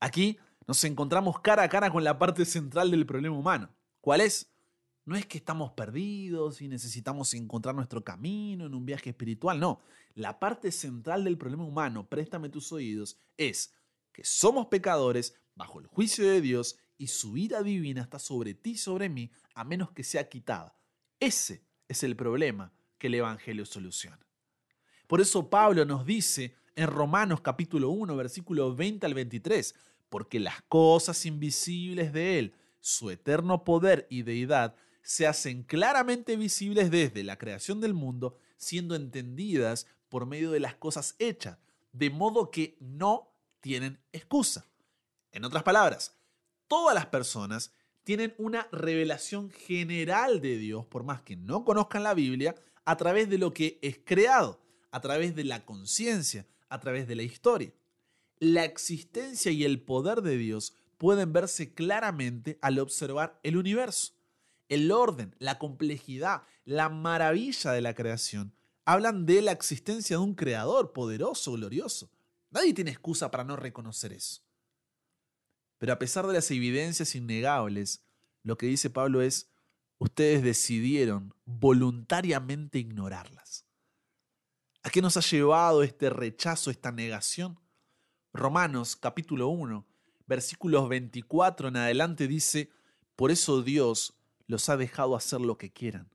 Aquí 0.00 0.38
nos 0.66 0.82
encontramos 0.84 1.40
cara 1.40 1.62
a 1.62 1.68
cara 1.68 1.90
con 1.90 2.04
la 2.04 2.18
parte 2.18 2.44
central 2.44 2.90
del 2.90 3.06
problema 3.06 3.36
humano. 3.36 3.74
¿Cuál 4.00 4.20
es? 4.20 4.52
No 5.06 5.16
es 5.16 5.26
que 5.26 5.38
estamos 5.38 5.72
perdidos 5.72 6.60
y 6.60 6.68
necesitamos 6.68 7.32
encontrar 7.34 7.74
nuestro 7.74 8.02
camino 8.02 8.66
en 8.66 8.74
un 8.74 8.84
viaje 8.84 9.10
espiritual, 9.10 9.60
no. 9.60 9.80
La 10.14 10.38
parte 10.38 10.72
central 10.72 11.24
del 11.24 11.38
problema 11.38 11.64
humano, 11.64 12.08
préstame 12.08 12.48
tus 12.48 12.72
oídos, 12.72 13.18
es 13.36 13.74
que 14.12 14.24
somos 14.24 14.66
pecadores 14.66 15.38
bajo 15.54 15.80
el 15.80 15.86
juicio 15.86 16.26
de 16.26 16.40
Dios 16.40 16.78
y 16.96 17.08
su 17.08 17.36
ira 17.36 17.62
divina 17.62 18.02
está 18.02 18.18
sobre 18.18 18.54
ti 18.54 18.72
y 18.72 18.78
sobre 18.78 19.08
mí 19.08 19.30
a 19.54 19.64
menos 19.64 19.90
que 19.92 20.04
sea 20.04 20.28
quitada. 20.28 20.78
Ese 21.20 21.64
es 21.88 22.02
el 22.02 22.16
problema 22.16 22.72
que 22.98 23.08
el 23.08 23.14
Evangelio 23.14 23.66
soluciona. 23.66 24.26
Por 25.06 25.20
eso 25.20 25.50
Pablo 25.50 25.84
nos 25.84 26.06
dice 26.06 26.56
en 26.76 26.88
Romanos 26.88 27.40
capítulo 27.40 27.90
1, 27.90 28.16
versículo 28.16 28.74
20 28.74 29.06
al 29.06 29.14
23, 29.14 29.74
porque 30.08 30.40
las 30.40 30.62
cosas 30.62 31.24
invisibles 31.26 32.12
de 32.12 32.38
Él, 32.38 32.54
su 32.80 33.10
eterno 33.10 33.64
poder 33.64 34.06
y 34.10 34.22
deidad, 34.22 34.74
se 35.02 35.26
hacen 35.26 35.62
claramente 35.62 36.36
visibles 36.36 36.90
desde 36.90 37.24
la 37.24 37.38
creación 37.38 37.80
del 37.80 37.94
mundo, 37.94 38.36
siendo 38.56 38.94
entendidas 38.94 39.86
por 40.08 40.26
medio 40.26 40.50
de 40.50 40.60
las 40.60 40.74
cosas 40.74 41.14
hechas, 41.18 41.58
de 41.92 42.10
modo 42.10 42.50
que 42.50 42.76
no 42.80 43.30
tienen 43.60 44.00
excusa. 44.12 44.66
En 45.32 45.44
otras 45.44 45.62
palabras, 45.62 46.16
todas 46.66 46.94
las 46.94 47.06
personas 47.06 47.72
tienen 48.02 48.34
una 48.38 48.68
revelación 48.70 49.50
general 49.50 50.40
de 50.40 50.58
Dios, 50.58 50.86
por 50.86 51.04
más 51.04 51.22
que 51.22 51.36
no 51.36 51.64
conozcan 51.64 52.02
la 52.02 52.14
Biblia, 52.14 52.54
a 52.84 52.96
través 52.96 53.28
de 53.30 53.38
lo 53.38 53.52
que 53.52 53.78
es 53.82 53.98
creado, 54.04 54.60
a 54.90 55.00
través 55.00 55.34
de 55.34 55.44
la 55.44 55.64
conciencia, 55.64 56.46
a 56.74 56.80
través 56.80 57.08
de 57.08 57.16
la 57.16 57.22
historia. 57.22 57.72
La 58.38 58.64
existencia 58.64 59.50
y 59.52 59.64
el 59.64 59.80
poder 59.80 60.22
de 60.22 60.36
Dios 60.36 60.74
pueden 60.98 61.32
verse 61.32 61.72
claramente 61.72 62.58
al 62.60 62.78
observar 62.78 63.40
el 63.42 63.56
universo. 63.56 64.14
El 64.68 64.90
orden, 64.90 65.34
la 65.38 65.58
complejidad, 65.58 66.42
la 66.64 66.88
maravilla 66.88 67.72
de 67.72 67.80
la 67.80 67.94
creación 67.94 68.54
hablan 68.84 69.26
de 69.26 69.42
la 69.42 69.52
existencia 69.52 70.16
de 70.16 70.22
un 70.22 70.34
creador 70.34 70.92
poderoso, 70.92 71.52
glorioso. 71.52 72.10
Nadie 72.50 72.74
tiene 72.74 72.90
excusa 72.90 73.30
para 73.30 73.44
no 73.44 73.56
reconocer 73.56 74.12
eso. 74.12 74.42
Pero 75.78 75.92
a 75.92 75.98
pesar 75.98 76.26
de 76.26 76.34
las 76.34 76.50
evidencias 76.50 77.14
innegables, 77.14 78.02
lo 78.42 78.56
que 78.56 78.66
dice 78.66 78.90
Pablo 78.90 79.22
es, 79.22 79.50
ustedes 79.98 80.42
decidieron 80.42 81.34
voluntariamente 81.44 82.78
ignorarlas. 82.78 83.66
¿A 84.86 84.90
qué 84.90 85.00
nos 85.00 85.16
ha 85.16 85.20
llevado 85.20 85.82
este 85.82 86.10
rechazo, 86.10 86.70
esta 86.70 86.92
negación? 86.92 87.58
Romanos 88.34 88.96
capítulo 88.96 89.48
1, 89.48 89.86
versículos 90.26 90.90
24 90.90 91.68
en 91.68 91.76
adelante 91.78 92.28
dice, 92.28 92.70
por 93.16 93.30
eso 93.30 93.62
Dios 93.62 94.12
los 94.46 94.68
ha 94.68 94.76
dejado 94.76 95.16
hacer 95.16 95.40
lo 95.40 95.56
que 95.56 95.72
quieran, 95.72 96.10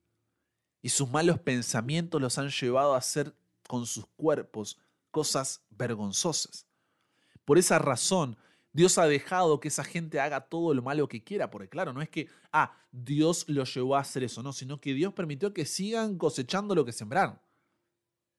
y 0.84 0.90
sus 0.90 1.10
malos 1.10 1.40
pensamientos 1.40 2.22
los 2.22 2.38
han 2.38 2.50
llevado 2.50 2.94
a 2.94 3.00
hacer 3.00 3.36
con 3.68 3.88
sus 3.88 4.06
cuerpos 4.06 4.78
cosas 5.10 5.64
vergonzosas. 5.72 6.68
Por 7.46 7.58
esa 7.58 7.80
razón, 7.80 8.38
Dios 8.72 9.00
ha 9.00 9.08
dejado 9.08 9.60
que 9.60 9.70
esa 9.70 9.84
gente 9.84 10.20
haga 10.20 10.42
todo 10.42 10.76
lo 10.76 10.84
malo 10.84 11.10
que 11.10 11.24
quiera, 11.24 11.50
porque 11.50 11.70
claro, 11.70 11.92
no 11.92 12.04
es 12.04 12.10
que, 12.10 12.28
ah, 12.52 12.78
Dios 12.92 13.46
los 13.48 13.74
llevó 13.74 13.96
a 13.96 14.02
hacer 14.02 14.24
eso, 14.24 14.44
no, 14.44 14.54
sino 14.54 14.80
que 14.80 14.94
Dios 14.94 15.12
permitió 15.16 15.56
que 15.56 15.66
sigan 15.66 16.20
cosechando 16.20 16.76
lo 16.76 16.86
que 16.86 16.92
sembraron. 16.92 17.40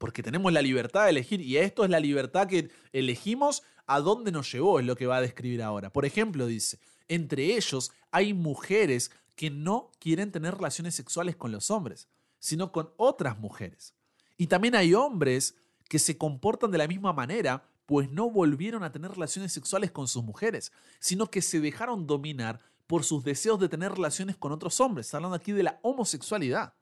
Porque 0.01 0.23
tenemos 0.23 0.51
la 0.51 0.63
libertad 0.63 1.05
de 1.05 1.11
elegir 1.11 1.43
y 1.43 1.59
esto 1.59 1.85
es 1.85 1.91
la 1.91 2.01
libertad 2.01 2.49
que 2.49 2.71
elegimos 2.95 3.63
a 3.87 4.01
dónde 4.01 4.33
nos 4.33 4.51
llevó, 4.51 4.81
es 4.81 4.87
lo 4.87 4.97
que 4.97 5.05
va 5.07 5.19
a 5.19 5.21
describir 5.21 5.63
ahora. 5.63 5.93
Por 5.93 6.07
ejemplo, 6.07 6.47
dice, 6.47 6.79
entre 7.07 7.55
ellos 7.55 7.93
hay 8.11 8.33
mujeres 8.33 9.11
que 9.37 9.51
no 9.51 9.91
quieren 9.99 10.33
tener 10.33 10.55
relaciones 10.55 10.95
sexuales 10.95 11.37
con 11.37 11.53
los 11.53 11.71
hombres, 11.71 12.09
sino 12.39 12.73
con 12.73 12.95
otras 12.97 13.39
mujeres. 13.39 13.93
Y 14.39 14.47
también 14.47 14.75
hay 14.75 14.95
hombres 14.95 15.55
que 15.87 15.99
se 15.99 16.17
comportan 16.17 16.71
de 16.71 16.79
la 16.79 16.89
misma 16.89 17.13
manera, 17.13 17.63
pues 17.85 18.11
no 18.11 18.31
volvieron 18.31 18.83
a 18.85 18.93
tener 18.93 19.11
relaciones 19.11 19.53
sexuales 19.53 19.91
con 19.91 20.09
sus 20.09 20.25
mujeres, 20.25 20.73
sino 20.99 21.31
que 21.31 21.43
se 21.43 21.61
dejaron 21.61 22.07
dominar 22.07 22.59
por 22.87 23.05
sus 23.05 23.23
deseos 23.23 23.61
de 23.61 23.69
tener 23.69 23.93
relaciones 23.93 24.39
con 24.39 24.51
otros 24.51 24.81
hombres, 24.81 25.13
hablando 25.13 25.37
aquí 25.37 25.53
de 25.53 25.65
la 25.65 25.79
homosexualidad. 25.83 26.73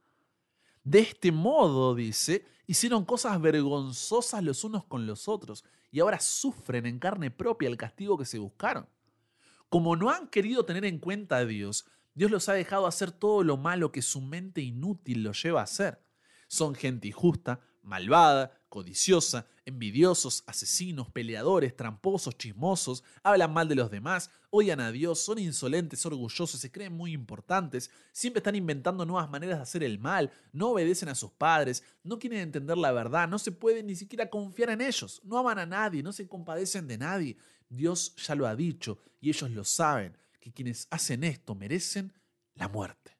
De 0.88 1.00
este 1.00 1.32
modo, 1.32 1.94
dice, 1.94 2.46
hicieron 2.66 3.04
cosas 3.04 3.38
vergonzosas 3.42 4.42
los 4.42 4.64
unos 4.64 4.84
con 4.84 5.06
los 5.06 5.28
otros 5.28 5.62
y 5.90 6.00
ahora 6.00 6.18
sufren 6.18 6.86
en 6.86 6.98
carne 6.98 7.30
propia 7.30 7.68
el 7.68 7.76
castigo 7.76 8.16
que 8.16 8.24
se 8.24 8.38
buscaron. 8.38 8.88
Como 9.68 9.96
no 9.96 10.08
han 10.08 10.28
querido 10.28 10.64
tener 10.64 10.86
en 10.86 10.98
cuenta 10.98 11.36
a 11.36 11.44
Dios, 11.44 11.84
Dios 12.14 12.30
los 12.30 12.48
ha 12.48 12.54
dejado 12.54 12.86
hacer 12.86 13.12
todo 13.12 13.44
lo 13.44 13.58
malo 13.58 13.92
que 13.92 14.00
su 14.00 14.22
mente 14.22 14.62
inútil 14.62 15.24
los 15.24 15.42
lleva 15.42 15.60
a 15.60 15.64
hacer. 15.64 16.00
Son 16.46 16.74
gente 16.74 17.08
injusta, 17.08 17.60
malvada, 17.82 18.57
codiciosa, 18.68 19.46
envidiosos, 19.64 20.44
asesinos, 20.46 21.10
peleadores, 21.10 21.74
tramposos, 21.74 22.36
chismosos, 22.36 23.02
hablan 23.22 23.52
mal 23.52 23.68
de 23.68 23.74
los 23.74 23.90
demás, 23.90 24.30
odian 24.50 24.80
a 24.80 24.92
Dios, 24.92 25.20
son 25.20 25.38
insolentes, 25.38 26.04
orgullosos, 26.06 26.60
se 26.60 26.70
creen 26.70 26.92
muy 26.92 27.12
importantes, 27.12 27.90
siempre 28.12 28.38
están 28.38 28.54
inventando 28.54 29.04
nuevas 29.04 29.30
maneras 29.30 29.58
de 29.58 29.62
hacer 29.62 29.82
el 29.82 29.98
mal, 29.98 30.30
no 30.52 30.70
obedecen 30.70 31.08
a 31.08 31.14
sus 31.14 31.30
padres, 31.30 31.82
no 32.02 32.18
quieren 32.18 32.40
entender 32.40 32.76
la 32.76 32.92
verdad, 32.92 33.28
no 33.28 33.38
se 33.38 33.52
puede 33.52 33.82
ni 33.82 33.96
siquiera 33.96 34.28
confiar 34.28 34.70
en 34.70 34.80
ellos, 34.80 35.20
no 35.24 35.38
aman 35.38 35.58
a 35.58 35.66
nadie, 35.66 36.02
no 36.02 36.12
se 36.12 36.28
compadecen 36.28 36.86
de 36.86 36.98
nadie. 36.98 37.36
Dios 37.68 38.14
ya 38.16 38.34
lo 38.34 38.46
ha 38.46 38.56
dicho 38.56 38.98
y 39.20 39.28
ellos 39.30 39.50
lo 39.50 39.64
saben, 39.64 40.16
que 40.40 40.52
quienes 40.52 40.86
hacen 40.90 41.24
esto 41.24 41.54
merecen 41.54 42.12
la 42.54 42.68
muerte. 42.68 43.16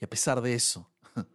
Y 0.00 0.04
a 0.04 0.08
pesar 0.08 0.40
de 0.40 0.54
eso, 0.54 0.90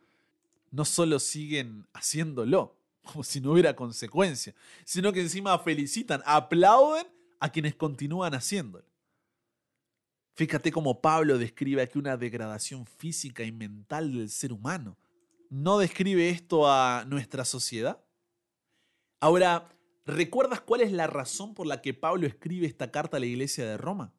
no 0.72 0.86
solo 0.86 1.20
siguen 1.20 1.88
haciéndolo, 1.94 2.79
como 3.12 3.24
si 3.24 3.42
no 3.42 3.52
hubiera 3.52 3.76
consecuencia, 3.76 4.54
sino 4.86 5.12
que 5.12 5.22
encima 5.22 5.58
felicitan, 5.60 6.22
aplauden 6.26 7.08
a 7.40 7.50
quienes 7.50 7.76
continúan 7.76 8.34
haciéndolo. 8.34 8.86
Fíjate 10.36 10.72
cómo 10.72 11.02
Pablo 11.02 11.38
describe 11.38 11.82
aquí 11.82 11.98
una 12.00 12.16
degradación 12.16 12.86
física 12.86 13.44
y 13.44 13.52
mental 13.52 14.14
del 14.14 14.30
ser 14.30 14.54
humano. 14.54 14.98
¿No 15.50 15.80
describe 15.80 16.30
esto 16.30 16.72
a 16.72 17.04
nuestra 17.06 17.44
sociedad? 17.44 18.02
Ahora, 19.20 19.68
¿recuerdas 20.06 20.62
cuál 20.62 20.82
es 20.82 20.92
la 20.92 21.08
razón 21.08 21.54
por 21.54 21.68
la 21.68 21.82
que 21.82 21.94
Pablo 21.94 22.28
escribe 22.28 22.68
esta 22.68 22.92
carta 22.92 23.18
a 23.18 23.20
la 23.20 23.26
iglesia 23.26 23.66
de 23.66 23.78
Roma? 23.78 24.14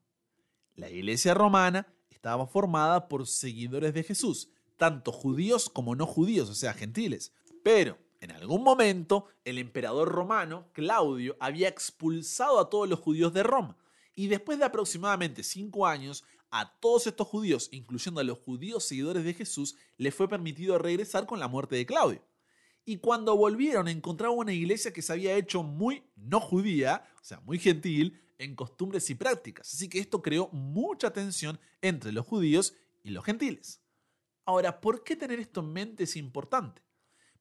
La 0.75 0.91
iglesia 0.91 1.33
romana 1.33 1.87
estaba 2.11 2.47
formada 2.47 3.09
por 3.09 3.27
seguidores 3.27 3.95
de 3.95 4.03
Jesús, 4.03 4.51
tanto 4.77 5.13
judíos 5.13 5.71
como 5.71 5.95
no 5.95 6.07
judíos, 6.07 6.51
o 6.51 6.55
sea, 6.55 6.75
gentiles. 6.75 7.33
Pero 7.63 7.97
en 8.21 8.33
algún 8.33 8.63
momento 8.63 9.27
el 9.45 9.59
emperador 9.59 10.09
romano, 10.09 10.69
Claudio, 10.73 11.37
había 11.41 11.69
expulsado 11.69 12.61
a 12.61 12.69
todos 12.69 12.89
los 12.89 13.01
judíos 13.01 13.33
de 13.33 13.43
Roma. 13.43 13.77
Y 14.15 14.29
después 14.29 14.59
de 14.59 14.67
aproximadamente 14.67 15.43
cinco 15.43 15.87
años, 15.87 16.25
a 16.51 16.79
todos 16.81 17.07
estos 17.07 17.27
judíos, 17.27 17.69
incluyendo 17.73 18.21
a 18.21 18.25
los 18.25 18.39
judíos 18.39 18.85
seguidores 18.85 19.25
de 19.25 19.35
Jesús, 19.35 19.77
les 19.97 20.15
fue 20.15 20.29
permitido 20.29 20.79
regresar 20.79 21.27
con 21.27 21.41
la 21.41 21.49
muerte 21.49 21.77
de 21.77 21.87
Claudio. 21.87 22.23
Y 22.85 22.99
cuando 22.99 23.37
volvieron 23.37 23.89
encontraron 23.89 24.39
una 24.39 24.53
iglesia 24.53 24.93
que 24.93 25.03
se 25.03 25.13
había 25.13 25.37
hecho 25.37 25.63
muy 25.63 26.03
no 26.17 26.41
judía, 26.41 27.05
o 27.21 27.25
sea, 27.25 27.41
muy 27.41 27.59
gentil, 27.59 28.21
en 28.39 28.57
costumbres 28.57 29.09
y 29.11 29.15
prácticas. 29.15 29.73
Así 29.73 29.89
que 29.89 29.99
esto 29.99 30.23
creó 30.23 30.49
mucha 30.53 31.13
tensión 31.13 31.59
entre 31.83 32.11
los 32.13 32.27
judíos 32.27 32.75
y 33.03 33.11
los 33.11 33.25
gentiles. 33.25 33.81
Ahora, 34.45 34.81
¿por 34.81 35.05
qué 35.05 35.15
tener 35.15 35.39
esto 35.39 35.61
en 35.61 35.73
mente 35.73 36.05
es 36.05 36.17
importante? 36.17 36.83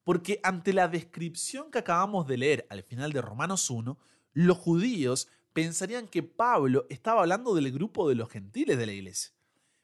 Porque 0.09 0.39
ante 0.41 0.73
la 0.73 0.87
descripción 0.87 1.69
que 1.69 1.77
acabamos 1.77 2.25
de 2.25 2.35
leer 2.35 2.65
al 2.71 2.81
final 2.81 3.13
de 3.13 3.21
Romanos 3.21 3.69
1, 3.69 3.95
los 4.33 4.57
judíos 4.57 5.27
pensarían 5.53 6.07
que 6.07 6.23
Pablo 6.23 6.87
estaba 6.89 7.21
hablando 7.21 7.53
del 7.53 7.71
grupo 7.71 8.09
de 8.09 8.15
los 8.15 8.27
gentiles 8.27 8.79
de 8.79 8.87
la 8.87 8.93
iglesia. 8.93 9.35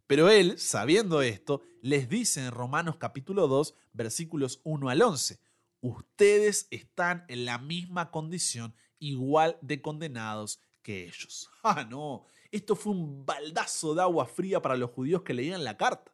Pero 0.07 0.31
él, 0.31 0.57
sabiendo 0.57 1.21
esto, 1.21 1.61
les 1.83 2.09
dice 2.09 2.43
en 2.43 2.49
Romanos 2.49 2.95
capítulo 2.97 3.47
2, 3.47 3.75
versículos 3.93 4.61
1 4.63 4.89
al 4.89 5.03
11, 5.03 5.39
ustedes 5.81 6.69
están 6.71 7.23
en 7.27 7.45
la 7.45 7.59
misma 7.59 8.09
condición, 8.09 8.73
igual 8.97 9.59
de 9.61 9.83
condenados 9.83 10.59
que 10.81 11.03
ellos. 11.03 11.51
Ah, 11.63 11.85
no, 11.87 12.25
esto 12.49 12.75
fue 12.75 12.93
un 12.93 13.27
baldazo 13.27 13.93
de 13.93 14.01
agua 14.01 14.25
fría 14.25 14.59
para 14.59 14.75
los 14.75 14.89
judíos 14.89 15.21
que 15.21 15.35
leían 15.35 15.63
la 15.63 15.77
carta. 15.77 16.11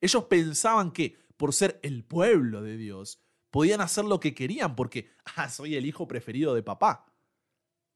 Ellos 0.00 0.24
pensaban 0.24 0.92
que, 0.92 1.18
por 1.36 1.52
ser 1.52 1.78
el 1.82 2.04
pueblo 2.04 2.62
de 2.62 2.78
Dios, 2.78 3.20
podían 3.54 3.80
hacer 3.80 4.04
lo 4.04 4.18
que 4.18 4.34
querían 4.34 4.74
porque, 4.74 5.12
ah, 5.36 5.48
soy 5.48 5.76
el 5.76 5.86
hijo 5.86 6.08
preferido 6.08 6.56
de 6.56 6.64
papá. 6.64 7.06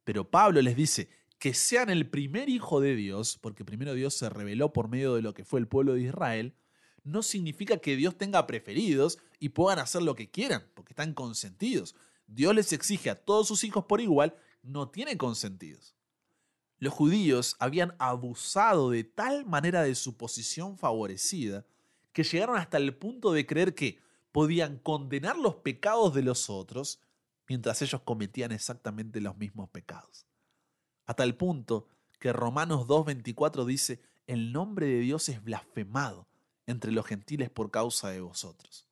Pero 0.05 0.31
Pablo 0.31 0.63
les 0.63 0.77
dice 0.77 1.09
que 1.41 1.53
sean 1.53 1.91
el 1.91 2.09
primer 2.09 2.49
hijo 2.49 2.81
de 2.81 2.95
Dios, 2.95 3.37
porque 3.43 3.65
primero 3.65 3.93
Dios 3.95 4.15
se 4.15 4.31
reveló 4.31 4.73
por 4.73 4.87
medio 4.87 5.17
de 5.17 5.23
lo 5.23 5.35
que 5.35 5.45
fue 5.45 5.59
el 5.59 5.67
pueblo 5.67 5.95
de 5.95 6.03
Israel, 6.03 6.55
no 7.03 7.25
significa 7.25 7.79
que 7.79 7.97
Dios 7.97 8.17
tenga 8.17 8.47
preferidos 8.47 9.19
y 9.41 9.49
puedan 9.49 9.81
hacer 9.81 10.03
lo 10.03 10.15
que 10.15 10.31
quieran, 10.31 10.63
porque 10.75 10.93
están 10.93 11.13
consentidos. 11.13 11.97
Dios 12.29 12.55
les 12.55 12.73
exige 12.73 13.11
a 13.11 13.17
todos 13.17 13.49
sus 13.49 13.65
hijos 13.65 13.85
por 13.87 14.01
igual, 14.01 14.37
no 14.63 14.89
tiene 14.91 15.19
consentidos. 15.19 15.97
Los 16.79 16.95
judíos 16.95 17.57
habían 17.59 17.97
abusado 17.99 18.91
de 18.91 19.03
tal 19.03 19.45
manera 19.45 19.83
de 19.83 19.97
su 19.97 20.17
posición 20.17 20.79
favorecida 20.79 21.67
que 22.13 22.23
llegaron 22.23 22.59
hasta 22.59 22.77
el 22.77 22.95
punto 22.95 23.33
de 23.33 23.45
creer 23.45 23.75
que 23.75 24.07
podían 24.33 24.79
condenar 24.79 25.37
los 25.37 25.57
pecados 25.57 26.15
de 26.15 26.23
los 26.23 26.51
otros 26.51 27.01
mientras 27.49 27.81
ellos 27.83 28.03
cometían 28.03 28.53
exactamente 28.53 29.21
los 29.21 29.37
mismos 29.37 29.71
pecados. 29.71 30.27
Hasta 31.07 31.25
el 31.25 31.35
punto 31.35 31.89
que 32.19 32.33
Romanos 32.33 32.87
2.24 32.87 33.65
dice, 33.65 34.03
el 34.27 34.53
nombre 34.53 34.87
de 34.87 35.01
Dios 35.01 35.29
es 35.29 35.43
blasfemado 35.43 36.29
entre 36.67 36.93
los 36.93 37.07
gentiles 37.07 37.49
por 37.49 37.71
causa 37.71 38.11
de 38.11 38.21
vosotros. 38.21 38.87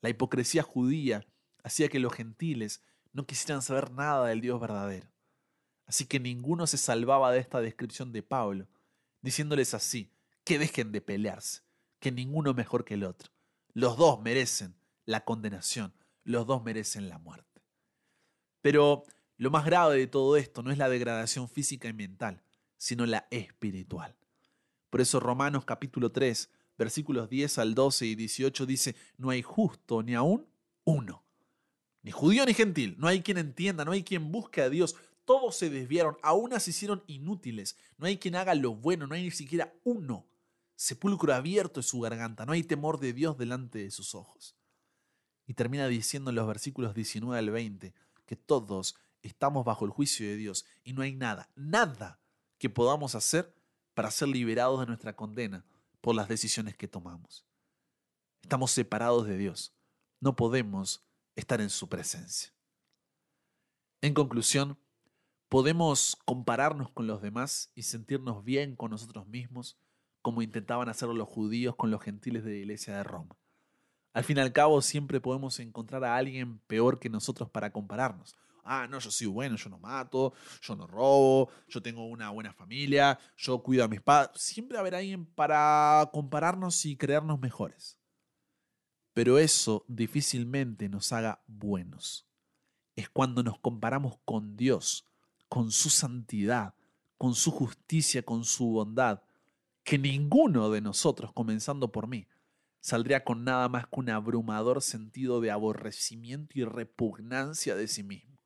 La 0.00 0.08
hipocresía 0.08 0.64
judía 0.64 1.24
hacía 1.62 1.88
que 1.88 2.00
los 2.00 2.12
gentiles 2.12 2.82
no 3.12 3.26
quisieran 3.26 3.62
saber 3.62 3.92
nada 3.92 4.26
del 4.26 4.40
Dios 4.40 4.60
verdadero. 4.60 5.08
Así 5.86 6.06
que 6.06 6.18
ninguno 6.18 6.66
se 6.66 6.78
salvaba 6.78 7.30
de 7.30 7.38
esta 7.38 7.60
descripción 7.60 8.12
de 8.12 8.22
Pablo, 8.22 8.66
diciéndoles 9.20 9.74
así, 9.74 10.12
que 10.44 10.58
dejen 10.58 10.90
de 10.90 11.00
pelearse, 11.00 11.62
que 12.00 12.10
ninguno 12.10 12.54
mejor 12.54 12.84
que 12.84 12.94
el 12.94 13.04
otro. 13.04 13.30
Los 13.74 13.96
dos 13.96 14.20
merecen 14.20 14.74
la 15.04 15.24
condenación, 15.24 15.94
los 16.24 16.46
dos 16.46 16.62
merecen 16.62 17.08
la 17.08 17.18
muerte. 17.18 17.62
Pero 18.60 19.04
lo 19.36 19.50
más 19.50 19.64
grave 19.64 19.96
de 19.96 20.06
todo 20.06 20.36
esto 20.36 20.62
no 20.62 20.70
es 20.70 20.78
la 20.78 20.88
degradación 20.88 21.48
física 21.48 21.88
y 21.88 21.92
mental, 21.92 22.42
sino 22.76 23.06
la 23.06 23.26
espiritual. 23.30 24.16
Por 24.90 25.00
eso 25.00 25.20
Romanos 25.20 25.64
capítulo 25.64 26.12
3, 26.12 26.50
versículos 26.76 27.28
10 27.30 27.58
al 27.58 27.74
12 27.74 28.06
y 28.06 28.14
18 28.14 28.66
dice, 28.66 28.94
no 29.16 29.30
hay 29.30 29.42
justo 29.42 30.02
ni 30.02 30.14
aún 30.14 30.46
uno. 30.84 31.24
Ni 32.02 32.10
judío 32.10 32.44
ni 32.44 32.54
gentil. 32.54 32.96
No 32.98 33.06
hay 33.08 33.22
quien 33.22 33.38
entienda, 33.38 33.84
no 33.84 33.92
hay 33.92 34.02
quien 34.02 34.30
busque 34.32 34.60
a 34.60 34.68
Dios. 34.68 34.96
Todos 35.24 35.56
se 35.56 35.70
desviaron, 35.70 36.16
aún 36.22 36.50
se 36.60 36.70
hicieron 36.70 37.02
inútiles. 37.06 37.76
No 37.96 38.06
hay 38.06 38.18
quien 38.18 38.34
haga 38.34 38.54
lo 38.54 38.74
bueno, 38.74 39.06
no 39.06 39.14
hay 39.14 39.22
ni 39.22 39.30
siquiera 39.30 39.72
uno. 39.84 40.26
Sepulcro 40.82 41.32
abierto 41.32 41.78
es 41.78 41.86
su 41.86 42.00
garganta, 42.00 42.44
no 42.44 42.50
hay 42.50 42.64
temor 42.64 42.98
de 42.98 43.12
Dios 43.12 43.38
delante 43.38 43.78
de 43.78 43.92
sus 43.92 44.16
ojos. 44.16 44.56
Y 45.46 45.54
termina 45.54 45.86
diciendo 45.86 46.30
en 46.30 46.34
los 46.34 46.44
versículos 46.48 46.92
19 46.92 47.38
al 47.38 47.50
20 47.50 47.94
que 48.26 48.34
todos 48.34 48.96
estamos 49.22 49.64
bajo 49.64 49.84
el 49.84 49.92
juicio 49.92 50.26
de 50.26 50.34
Dios 50.34 50.64
y 50.82 50.92
no 50.92 51.02
hay 51.02 51.14
nada, 51.14 51.48
nada 51.54 52.18
que 52.58 52.68
podamos 52.68 53.14
hacer 53.14 53.54
para 53.94 54.10
ser 54.10 54.26
liberados 54.26 54.80
de 54.80 54.86
nuestra 54.86 55.14
condena 55.14 55.64
por 56.00 56.16
las 56.16 56.26
decisiones 56.26 56.76
que 56.76 56.88
tomamos. 56.88 57.46
Estamos 58.42 58.72
separados 58.72 59.24
de 59.28 59.36
Dios. 59.36 59.72
No 60.18 60.34
podemos 60.34 61.04
estar 61.36 61.60
en 61.60 61.70
su 61.70 61.88
presencia. 61.88 62.52
En 64.00 64.14
conclusión, 64.14 64.76
podemos 65.48 66.16
compararnos 66.24 66.90
con 66.90 67.06
los 67.06 67.22
demás 67.22 67.70
y 67.76 67.84
sentirnos 67.84 68.42
bien 68.42 68.74
con 68.74 68.90
nosotros 68.90 69.28
mismos, 69.28 69.76
como 70.22 70.40
intentaban 70.42 70.88
hacerlo 70.88 71.14
los 71.14 71.28
judíos 71.28 71.76
con 71.76 71.90
los 71.90 72.00
gentiles 72.00 72.44
de 72.44 72.52
la 72.52 72.56
iglesia 72.58 72.96
de 72.96 73.02
Roma. 73.02 73.36
Al 74.12 74.24
fin 74.24 74.36
y 74.36 74.40
al 74.40 74.52
cabo, 74.52 74.80
siempre 74.82 75.20
podemos 75.20 75.58
encontrar 75.58 76.04
a 76.04 76.16
alguien 76.16 76.58
peor 76.60 76.98
que 76.98 77.08
nosotros 77.08 77.50
para 77.50 77.72
compararnos. 77.72 78.36
Ah, 78.64 78.86
no, 78.88 78.98
yo 79.00 79.10
soy 79.10 79.26
bueno, 79.26 79.56
yo 79.56 79.70
no 79.70 79.78
mato, 79.78 80.34
yo 80.60 80.76
no 80.76 80.86
robo, 80.86 81.50
yo 81.66 81.82
tengo 81.82 82.06
una 82.06 82.30
buena 82.30 82.52
familia, 82.52 83.18
yo 83.36 83.62
cuido 83.62 83.84
a 83.84 83.88
mis 83.88 84.00
padres. 84.00 84.40
Siempre 84.40 84.78
habrá 84.78 84.98
alguien 84.98 85.26
para 85.26 86.08
compararnos 86.12 86.84
y 86.84 86.96
creernos 86.96 87.40
mejores. 87.40 87.98
Pero 89.14 89.38
eso 89.38 89.84
difícilmente 89.88 90.88
nos 90.88 91.12
haga 91.12 91.42
buenos. 91.46 92.28
Es 92.94 93.08
cuando 93.08 93.42
nos 93.42 93.58
comparamos 93.58 94.18
con 94.24 94.56
Dios, 94.56 95.06
con 95.48 95.72
su 95.72 95.90
santidad, 95.90 96.74
con 97.18 97.34
su 97.34 97.50
justicia, 97.50 98.22
con 98.22 98.44
su 98.44 98.66
bondad, 98.66 99.22
que 99.84 99.98
ninguno 99.98 100.70
de 100.70 100.80
nosotros, 100.80 101.32
comenzando 101.32 101.90
por 101.92 102.06
mí, 102.06 102.28
saldría 102.80 103.24
con 103.24 103.44
nada 103.44 103.68
más 103.68 103.86
que 103.86 104.00
un 104.00 104.10
abrumador 104.10 104.82
sentido 104.82 105.40
de 105.40 105.50
aborrecimiento 105.50 106.58
y 106.58 106.64
repugnancia 106.64 107.76
de 107.76 107.88
sí 107.88 108.02
mismo, 108.02 108.42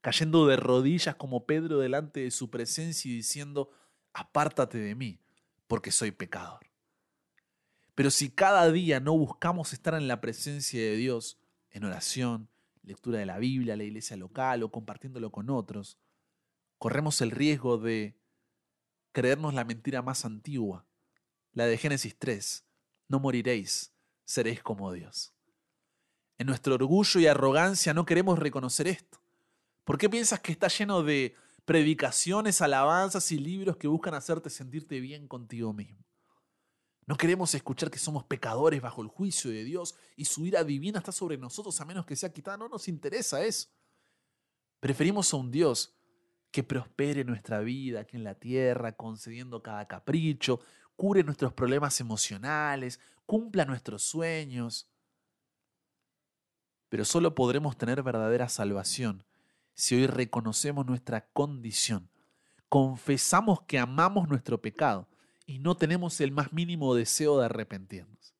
cayendo 0.00 0.46
de 0.46 0.56
rodillas 0.56 1.16
como 1.16 1.46
Pedro 1.46 1.78
delante 1.78 2.20
de 2.20 2.30
su 2.30 2.50
presencia 2.50 3.10
y 3.10 3.14
diciendo, 3.14 3.70
apártate 4.12 4.78
de 4.78 4.94
mí, 4.94 5.20
porque 5.66 5.90
soy 5.90 6.10
pecador. 6.10 6.66
Pero 7.94 8.10
si 8.10 8.30
cada 8.30 8.70
día 8.70 9.00
no 9.00 9.16
buscamos 9.16 9.72
estar 9.72 9.94
en 9.94 10.08
la 10.08 10.20
presencia 10.20 10.80
de 10.80 10.96
Dios, 10.96 11.38
en 11.70 11.84
oración, 11.84 12.48
lectura 12.82 13.18
de 13.18 13.26
la 13.26 13.38
Biblia, 13.38 13.76
la 13.76 13.84
iglesia 13.84 14.16
local 14.16 14.62
o 14.62 14.70
compartiéndolo 14.70 15.30
con 15.30 15.50
otros, 15.50 15.98
corremos 16.78 17.20
el 17.20 17.30
riesgo 17.30 17.78
de 17.78 18.18
creernos 19.16 19.54
la 19.54 19.64
mentira 19.64 20.02
más 20.02 20.26
antigua, 20.26 20.84
la 21.54 21.64
de 21.64 21.78
Génesis 21.78 22.18
3, 22.18 22.66
no 23.08 23.18
moriréis, 23.18 23.94
seréis 24.26 24.62
como 24.62 24.92
Dios. 24.92 25.32
En 26.36 26.48
nuestro 26.48 26.74
orgullo 26.74 27.18
y 27.18 27.26
arrogancia 27.26 27.94
no 27.94 28.04
queremos 28.04 28.38
reconocer 28.38 28.88
esto. 28.88 29.18
¿Por 29.84 29.96
qué 29.96 30.10
piensas 30.10 30.40
que 30.40 30.52
está 30.52 30.68
lleno 30.68 31.02
de 31.02 31.34
predicaciones, 31.64 32.60
alabanzas 32.60 33.32
y 33.32 33.38
libros 33.38 33.78
que 33.78 33.88
buscan 33.88 34.12
hacerte 34.12 34.50
sentirte 34.50 35.00
bien 35.00 35.26
contigo 35.28 35.72
mismo? 35.72 36.04
No 37.06 37.16
queremos 37.16 37.54
escuchar 37.54 37.90
que 37.90 37.98
somos 37.98 38.22
pecadores 38.24 38.82
bajo 38.82 39.00
el 39.00 39.08
juicio 39.08 39.50
de 39.50 39.64
Dios 39.64 39.94
y 40.14 40.26
su 40.26 40.44
ira 40.44 40.62
divina 40.62 40.98
está 40.98 41.10
sobre 41.10 41.38
nosotros 41.38 41.80
a 41.80 41.86
menos 41.86 42.04
que 42.04 42.16
sea 42.16 42.34
quitada. 42.34 42.58
No 42.58 42.68
nos 42.68 42.86
interesa 42.86 43.42
eso. 43.42 43.68
Preferimos 44.78 45.32
a 45.32 45.38
un 45.38 45.50
Dios 45.50 45.95
que 46.50 46.62
prospere 46.62 47.24
nuestra 47.24 47.60
vida 47.60 48.00
aquí 48.00 48.16
en 48.16 48.24
la 48.24 48.34
tierra, 48.34 48.92
concediendo 48.92 49.62
cada 49.62 49.86
capricho, 49.86 50.60
cure 50.96 51.22
nuestros 51.22 51.52
problemas 51.52 52.00
emocionales, 52.00 53.00
cumpla 53.26 53.64
nuestros 53.64 54.02
sueños. 54.02 54.88
Pero 56.88 57.04
solo 57.04 57.34
podremos 57.34 57.76
tener 57.76 58.02
verdadera 58.02 58.48
salvación 58.48 59.24
si 59.76 59.94
hoy 59.94 60.06
reconocemos 60.06 60.86
nuestra 60.86 61.28
condición, 61.32 62.08
confesamos 62.70 63.60
que 63.62 63.78
amamos 63.78 64.26
nuestro 64.26 64.60
pecado 64.60 65.06
y 65.44 65.58
no 65.58 65.76
tenemos 65.76 66.20
el 66.22 66.32
más 66.32 66.52
mínimo 66.52 66.94
deseo 66.94 67.38
de 67.38 67.44
arrepentirnos. 67.44 68.34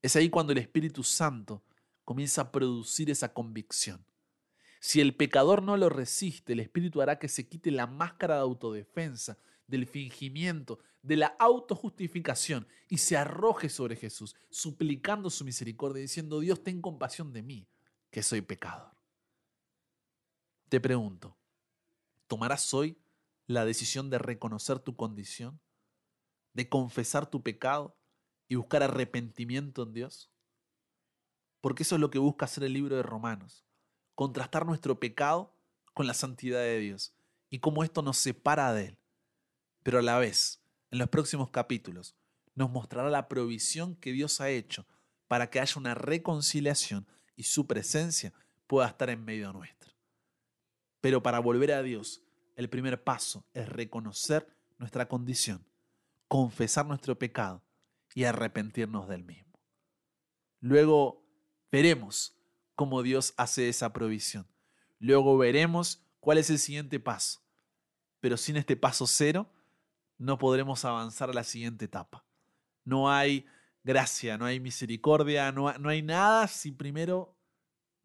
Es 0.00 0.16
ahí 0.16 0.30
cuando 0.30 0.52
el 0.52 0.58
Espíritu 0.58 1.04
Santo 1.04 1.62
comienza 2.04 2.40
a 2.42 2.50
producir 2.50 3.10
esa 3.10 3.32
convicción. 3.34 4.02
Si 4.80 5.00
el 5.00 5.14
pecador 5.14 5.62
no 5.62 5.76
lo 5.76 5.88
resiste, 5.88 6.52
el 6.52 6.60
Espíritu 6.60 7.02
hará 7.02 7.18
que 7.18 7.28
se 7.28 7.48
quite 7.48 7.70
la 7.70 7.86
máscara 7.86 8.36
de 8.36 8.40
autodefensa, 8.42 9.38
del 9.66 9.86
fingimiento, 9.86 10.78
de 11.02 11.16
la 11.16 11.36
autojustificación 11.38 12.66
y 12.88 12.98
se 12.98 13.16
arroje 13.16 13.68
sobre 13.68 13.96
Jesús, 13.96 14.34
suplicando 14.50 15.30
su 15.30 15.44
misericordia, 15.44 16.02
diciendo, 16.02 16.40
Dios, 16.40 16.62
ten 16.62 16.80
compasión 16.80 17.32
de 17.32 17.42
mí, 17.42 17.68
que 18.10 18.22
soy 18.22 18.40
pecador. 18.40 18.92
Te 20.68 20.80
pregunto, 20.80 21.36
¿tomarás 22.26 22.72
hoy 22.74 22.98
la 23.46 23.64
decisión 23.64 24.10
de 24.10 24.18
reconocer 24.18 24.78
tu 24.78 24.96
condición? 24.96 25.60
de 26.58 26.68
confesar 26.68 27.30
tu 27.30 27.40
pecado 27.40 27.96
y 28.48 28.56
buscar 28.56 28.82
arrepentimiento 28.82 29.84
en 29.84 29.92
Dios? 29.92 30.28
Porque 31.60 31.84
eso 31.84 31.94
es 31.94 32.00
lo 32.00 32.10
que 32.10 32.18
busca 32.18 32.46
hacer 32.46 32.64
el 32.64 32.72
libro 32.72 32.96
de 32.96 33.04
Romanos, 33.04 33.64
contrastar 34.18 34.66
nuestro 34.66 34.98
pecado 34.98 35.54
con 35.94 36.08
la 36.08 36.12
santidad 36.12 36.58
de 36.58 36.80
Dios 36.80 37.14
y 37.50 37.60
cómo 37.60 37.84
esto 37.84 38.02
nos 38.02 38.18
separa 38.18 38.72
de 38.72 38.86
Él. 38.86 38.98
Pero 39.84 40.00
a 40.00 40.02
la 40.02 40.18
vez, 40.18 40.60
en 40.90 40.98
los 40.98 41.08
próximos 41.08 41.50
capítulos, 41.50 42.16
nos 42.56 42.68
mostrará 42.68 43.10
la 43.10 43.28
provisión 43.28 43.94
que 43.94 44.10
Dios 44.10 44.40
ha 44.40 44.50
hecho 44.50 44.88
para 45.28 45.50
que 45.50 45.60
haya 45.60 45.74
una 45.76 45.94
reconciliación 45.94 47.06
y 47.36 47.44
su 47.44 47.68
presencia 47.68 48.32
pueda 48.66 48.88
estar 48.88 49.08
en 49.08 49.24
medio 49.24 49.52
nuestro. 49.52 49.92
Pero 51.00 51.22
para 51.22 51.38
volver 51.38 51.70
a 51.70 51.84
Dios, 51.84 52.20
el 52.56 52.68
primer 52.68 53.04
paso 53.04 53.46
es 53.54 53.68
reconocer 53.68 54.52
nuestra 54.78 55.06
condición 55.06 55.64
confesar 56.26 56.86
nuestro 56.86 57.16
pecado 57.16 57.62
y 58.16 58.24
arrepentirnos 58.24 59.06
del 59.06 59.22
mismo. 59.22 59.60
Luego 60.58 61.24
veremos 61.70 62.34
cómo 62.78 63.02
Dios 63.02 63.34
hace 63.36 63.68
esa 63.68 63.92
provisión. 63.92 64.46
Luego 65.00 65.36
veremos 65.36 66.06
cuál 66.20 66.38
es 66.38 66.48
el 66.48 66.60
siguiente 66.60 67.00
paso. 67.00 67.40
Pero 68.20 68.36
sin 68.36 68.56
este 68.56 68.76
paso 68.76 69.04
cero 69.08 69.50
no 70.16 70.38
podremos 70.38 70.84
avanzar 70.84 71.28
a 71.28 71.32
la 71.32 71.42
siguiente 71.42 71.86
etapa. 71.86 72.24
No 72.84 73.10
hay 73.10 73.46
gracia, 73.82 74.38
no 74.38 74.44
hay 74.44 74.60
misericordia, 74.60 75.50
no, 75.50 75.76
no 75.76 75.88
hay 75.88 76.02
nada 76.02 76.46
si 76.46 76.70
primero 76.70 77.36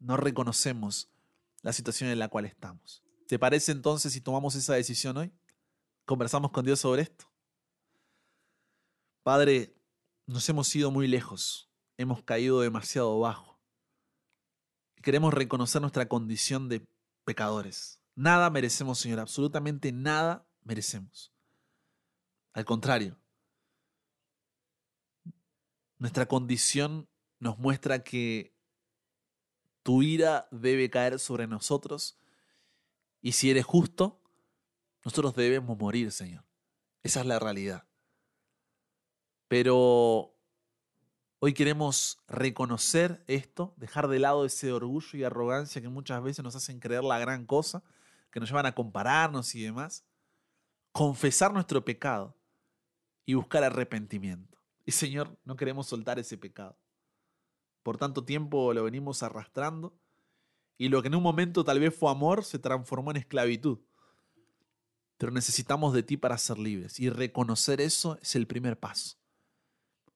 no 0.00 0.16
reconocemos 0.16 1.08
la 1.62 1.72
situación 1.72 2.10
en 2.10 2.18
la 2.18 2.26
cual 2.26 2.44
estamos. 2.44 3.00
¿Te 3.28 3.38
parece 3.38 3.70
entonces 3.70 4.12
si 4.12 4.20
tomamos 4.20 4.56
esa 4.56 4.74
decisión 4.74 5.16
hoy? 5.16 5.32
¿Conversamos 6.04 6.50
con 6.50 6.64
Dios 6.64 6.80
sobre 6.80 7.02
esto? 7.02 7.26
Padre, 9.22 9.72
nos 10.26 10.48
hemos 10.48 10.74
ido 10.74 10.90
muy 10.90 11.06
lejos, 11.06 11.70
hemos 11.96 12.24
caído 12.24 12.60
demasiado 12.60 13.20
bajo. 13.20 13.53
Queremos 15.04 15.34
reconocer 15.34 15.82
nuestra 15.82 16.08
condición 16.08 16.70
de 16.70 16.88
pecadores. 17.26 18.00
Nada 18.14 18.48
merecemos, 18.48 18.98
Señor, 18.98 19.20
absolutamente 19.20 19.92
nada 19.92 20.48
merecemos. 20.62 21.30
Al 22.54 22.64
contrario, 22.64 23.18
nuestra 25.98 26.24
condición 26.24 27.06
nos 27.38 27.58
muestra 27.58 28.02
que 28.02 28.56
tu 29.82 30.02
ira 30.02 30.48
debe 30.50 30.88
caer 30.88 31.18
sobre 31.18 31.46
nosotros 31.46 32.18
y 33.20 33.32
si 33.32 33.50
eres 33.50 33.66
justo, 33.66 34.22
nosotros 35.04 35.34
debemos 35.34 35.76
morir, 35.78 36.12
Señor. 36.12 36.46
Esa 37.02 37.20
es 37.20 37.26
la 37.26 37.38
realidad. 37.38 37.86
Pero 39.48 40.33
hoy 41.44 41.52
queremos 41.52 42.16
reconocer 42.26 43.22
esto, 43.26 43.74
dejar 43.76 44.08
de 44.08 44.18
lado 44.18 44.46
ese 44.46 44.72
orgullo 44.72 45.18
y 45.18 45.24
arrogancia 45.24 45.82
que 45.82 45.90
muchas 45.90 46.22
veces 46.22 46.42
nos 46.42 46.56
hacen 46.56 46.80
creer 46.80 47.04
la 47.04 47.18
gran 47.18 47.44
cosa, 47.44 47.82
que 48.30 48.40
nos 48.40 48.48
llevan 48.48 48.64
a 48.64 48.74
compararnos 48.74 49.54
y 49.54 49.62
demás. 49.62 50.06
Confesar 50.90 51.52
nuestro 51.52 51.84
pecado 51.84 52.34
y 53.26 53.34
buscar 53.34 53.62
arrepentimiento. 53.62 54.56
Y 54.86 54.92
Señor, 54.92 55.36
no 55.44 55.54
queremos 55.54 55.86
soltar 55.86 56.18
ese 56.18 56.38
pecado. 56.38 56.78
Por 57.82 57.98
tanto 57.98 58.24
tiempo 58.24 58.72
lo 58.72 58.82
venimos 58.84 59.22
arrastrando 59.22 59.94
y 60.78 60.88
lo 60.88 61.02
que 61.02 61.08
en 61.08 61.16
un 61.16 61.22
momento 61.22 61.62
tal 61.62 61.78
vez 61.78 61.94
fue 61.94 62.10
amor 62.10 62.42
se 62.42 62.58
transformó 62.58 63.10
en 63.10 63.18
esclavitud. 63.18 63.80
Pero 65.18 65.30
necesitamos 65.30 65.92
de 65.92 66.04
ti 66.04 66.16
para 66.16 66.38
ser 66.38 66.58
libres 66.58 66.98
y 66.98 67.10
reconocer 67.10 67.82
eso 67.82 68.16
es 68.22 68.34
el 68.34 68.46
primer 68.46 68.80
paso. 68.80 69.18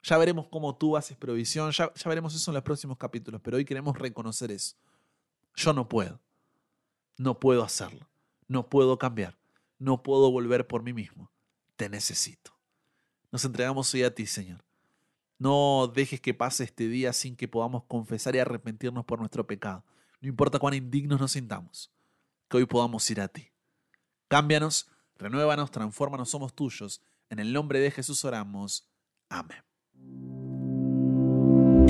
Ya 0.09 0.17
veremos 0.17 0.49
cómo 0.49 0.75
tú 0.75 0.97
haces 0.97 1.19
provisión, 1.19 1.71
ya, 1.71 1.93
veremos 2.07 2.35
eso 2.35 2.51
en 2.51 2.55
los 2.55 2.63
próximos 2.63 2.97
capítulos, 2.97 3.43
pero 3.45 3.59
hoy 3.59 3.67
queremos 3.67 3.99
reconocer 3.99 4.51
eso. 4.51 4.75
Yo 5.55 5.75
no 5.75 5.87
puedo. 5.87 6.19
No 7.19 7.39
puedo 7.39 7.63
hacerlo. 7.63 8.09
No 8.47 8.71
puedo 8.71 8.99
cambiar. 8.99 9.37
No 9.79 10.03
puedo 10.03 10.31
volver 10.31 10.67
por 10.67 10.83
mí 10.83 10.95
mismo. 10.95 11.31
Te 11.77 11.91
necesito. 11.91 12.53
Nos 13.31 13.45
entregamos 13.45 13.93
hoy 13.93 14.03
a 14.05 14.15
ti, 14.15 14.25
Señor. 14.25 14.65
No 15.37 15.93
dejes 15.95 16.23
que 16.23 16.33
pase 16.33 16.65
este 16.65 16.89
día 16.89 17.13
sin 17.13 17.37
que 17.37 17.47
podamos 17.47 17.85
confesar 17.85 18.35
y 18.35 18.39
arrepentirnos 18.39 19.05
por 19.05 19.19
nuestro 19.19 19.47
pecado. 19.47 19.85
No 20.23 20.29
importa 20.31 20.59
cuán 20.59 20.73
indignos 20.73 21.21
nos 21.21 21.33
sintamos. 21.33 21.93
Que 22.49 22.57
hoy 22.57 22.65
podamos 22.65 23.11
ir 23.11 23.21
a 23.21 23.29
ti. 23.29 23.51
Cámbianos, 24.29 24.91
renuévanos, 25.19 25.71
transfórmanos, 25.71 26.31
somos 26.31 26.55
tuyos. 26.55 27.03
En 27.29 27.41
el 27.41 27.53
nombre 27.53 27.79
de 27.79 27.91
Jesús 27.91 28.25
oramos. 28.25 28.89
Amén. 29.29 29.68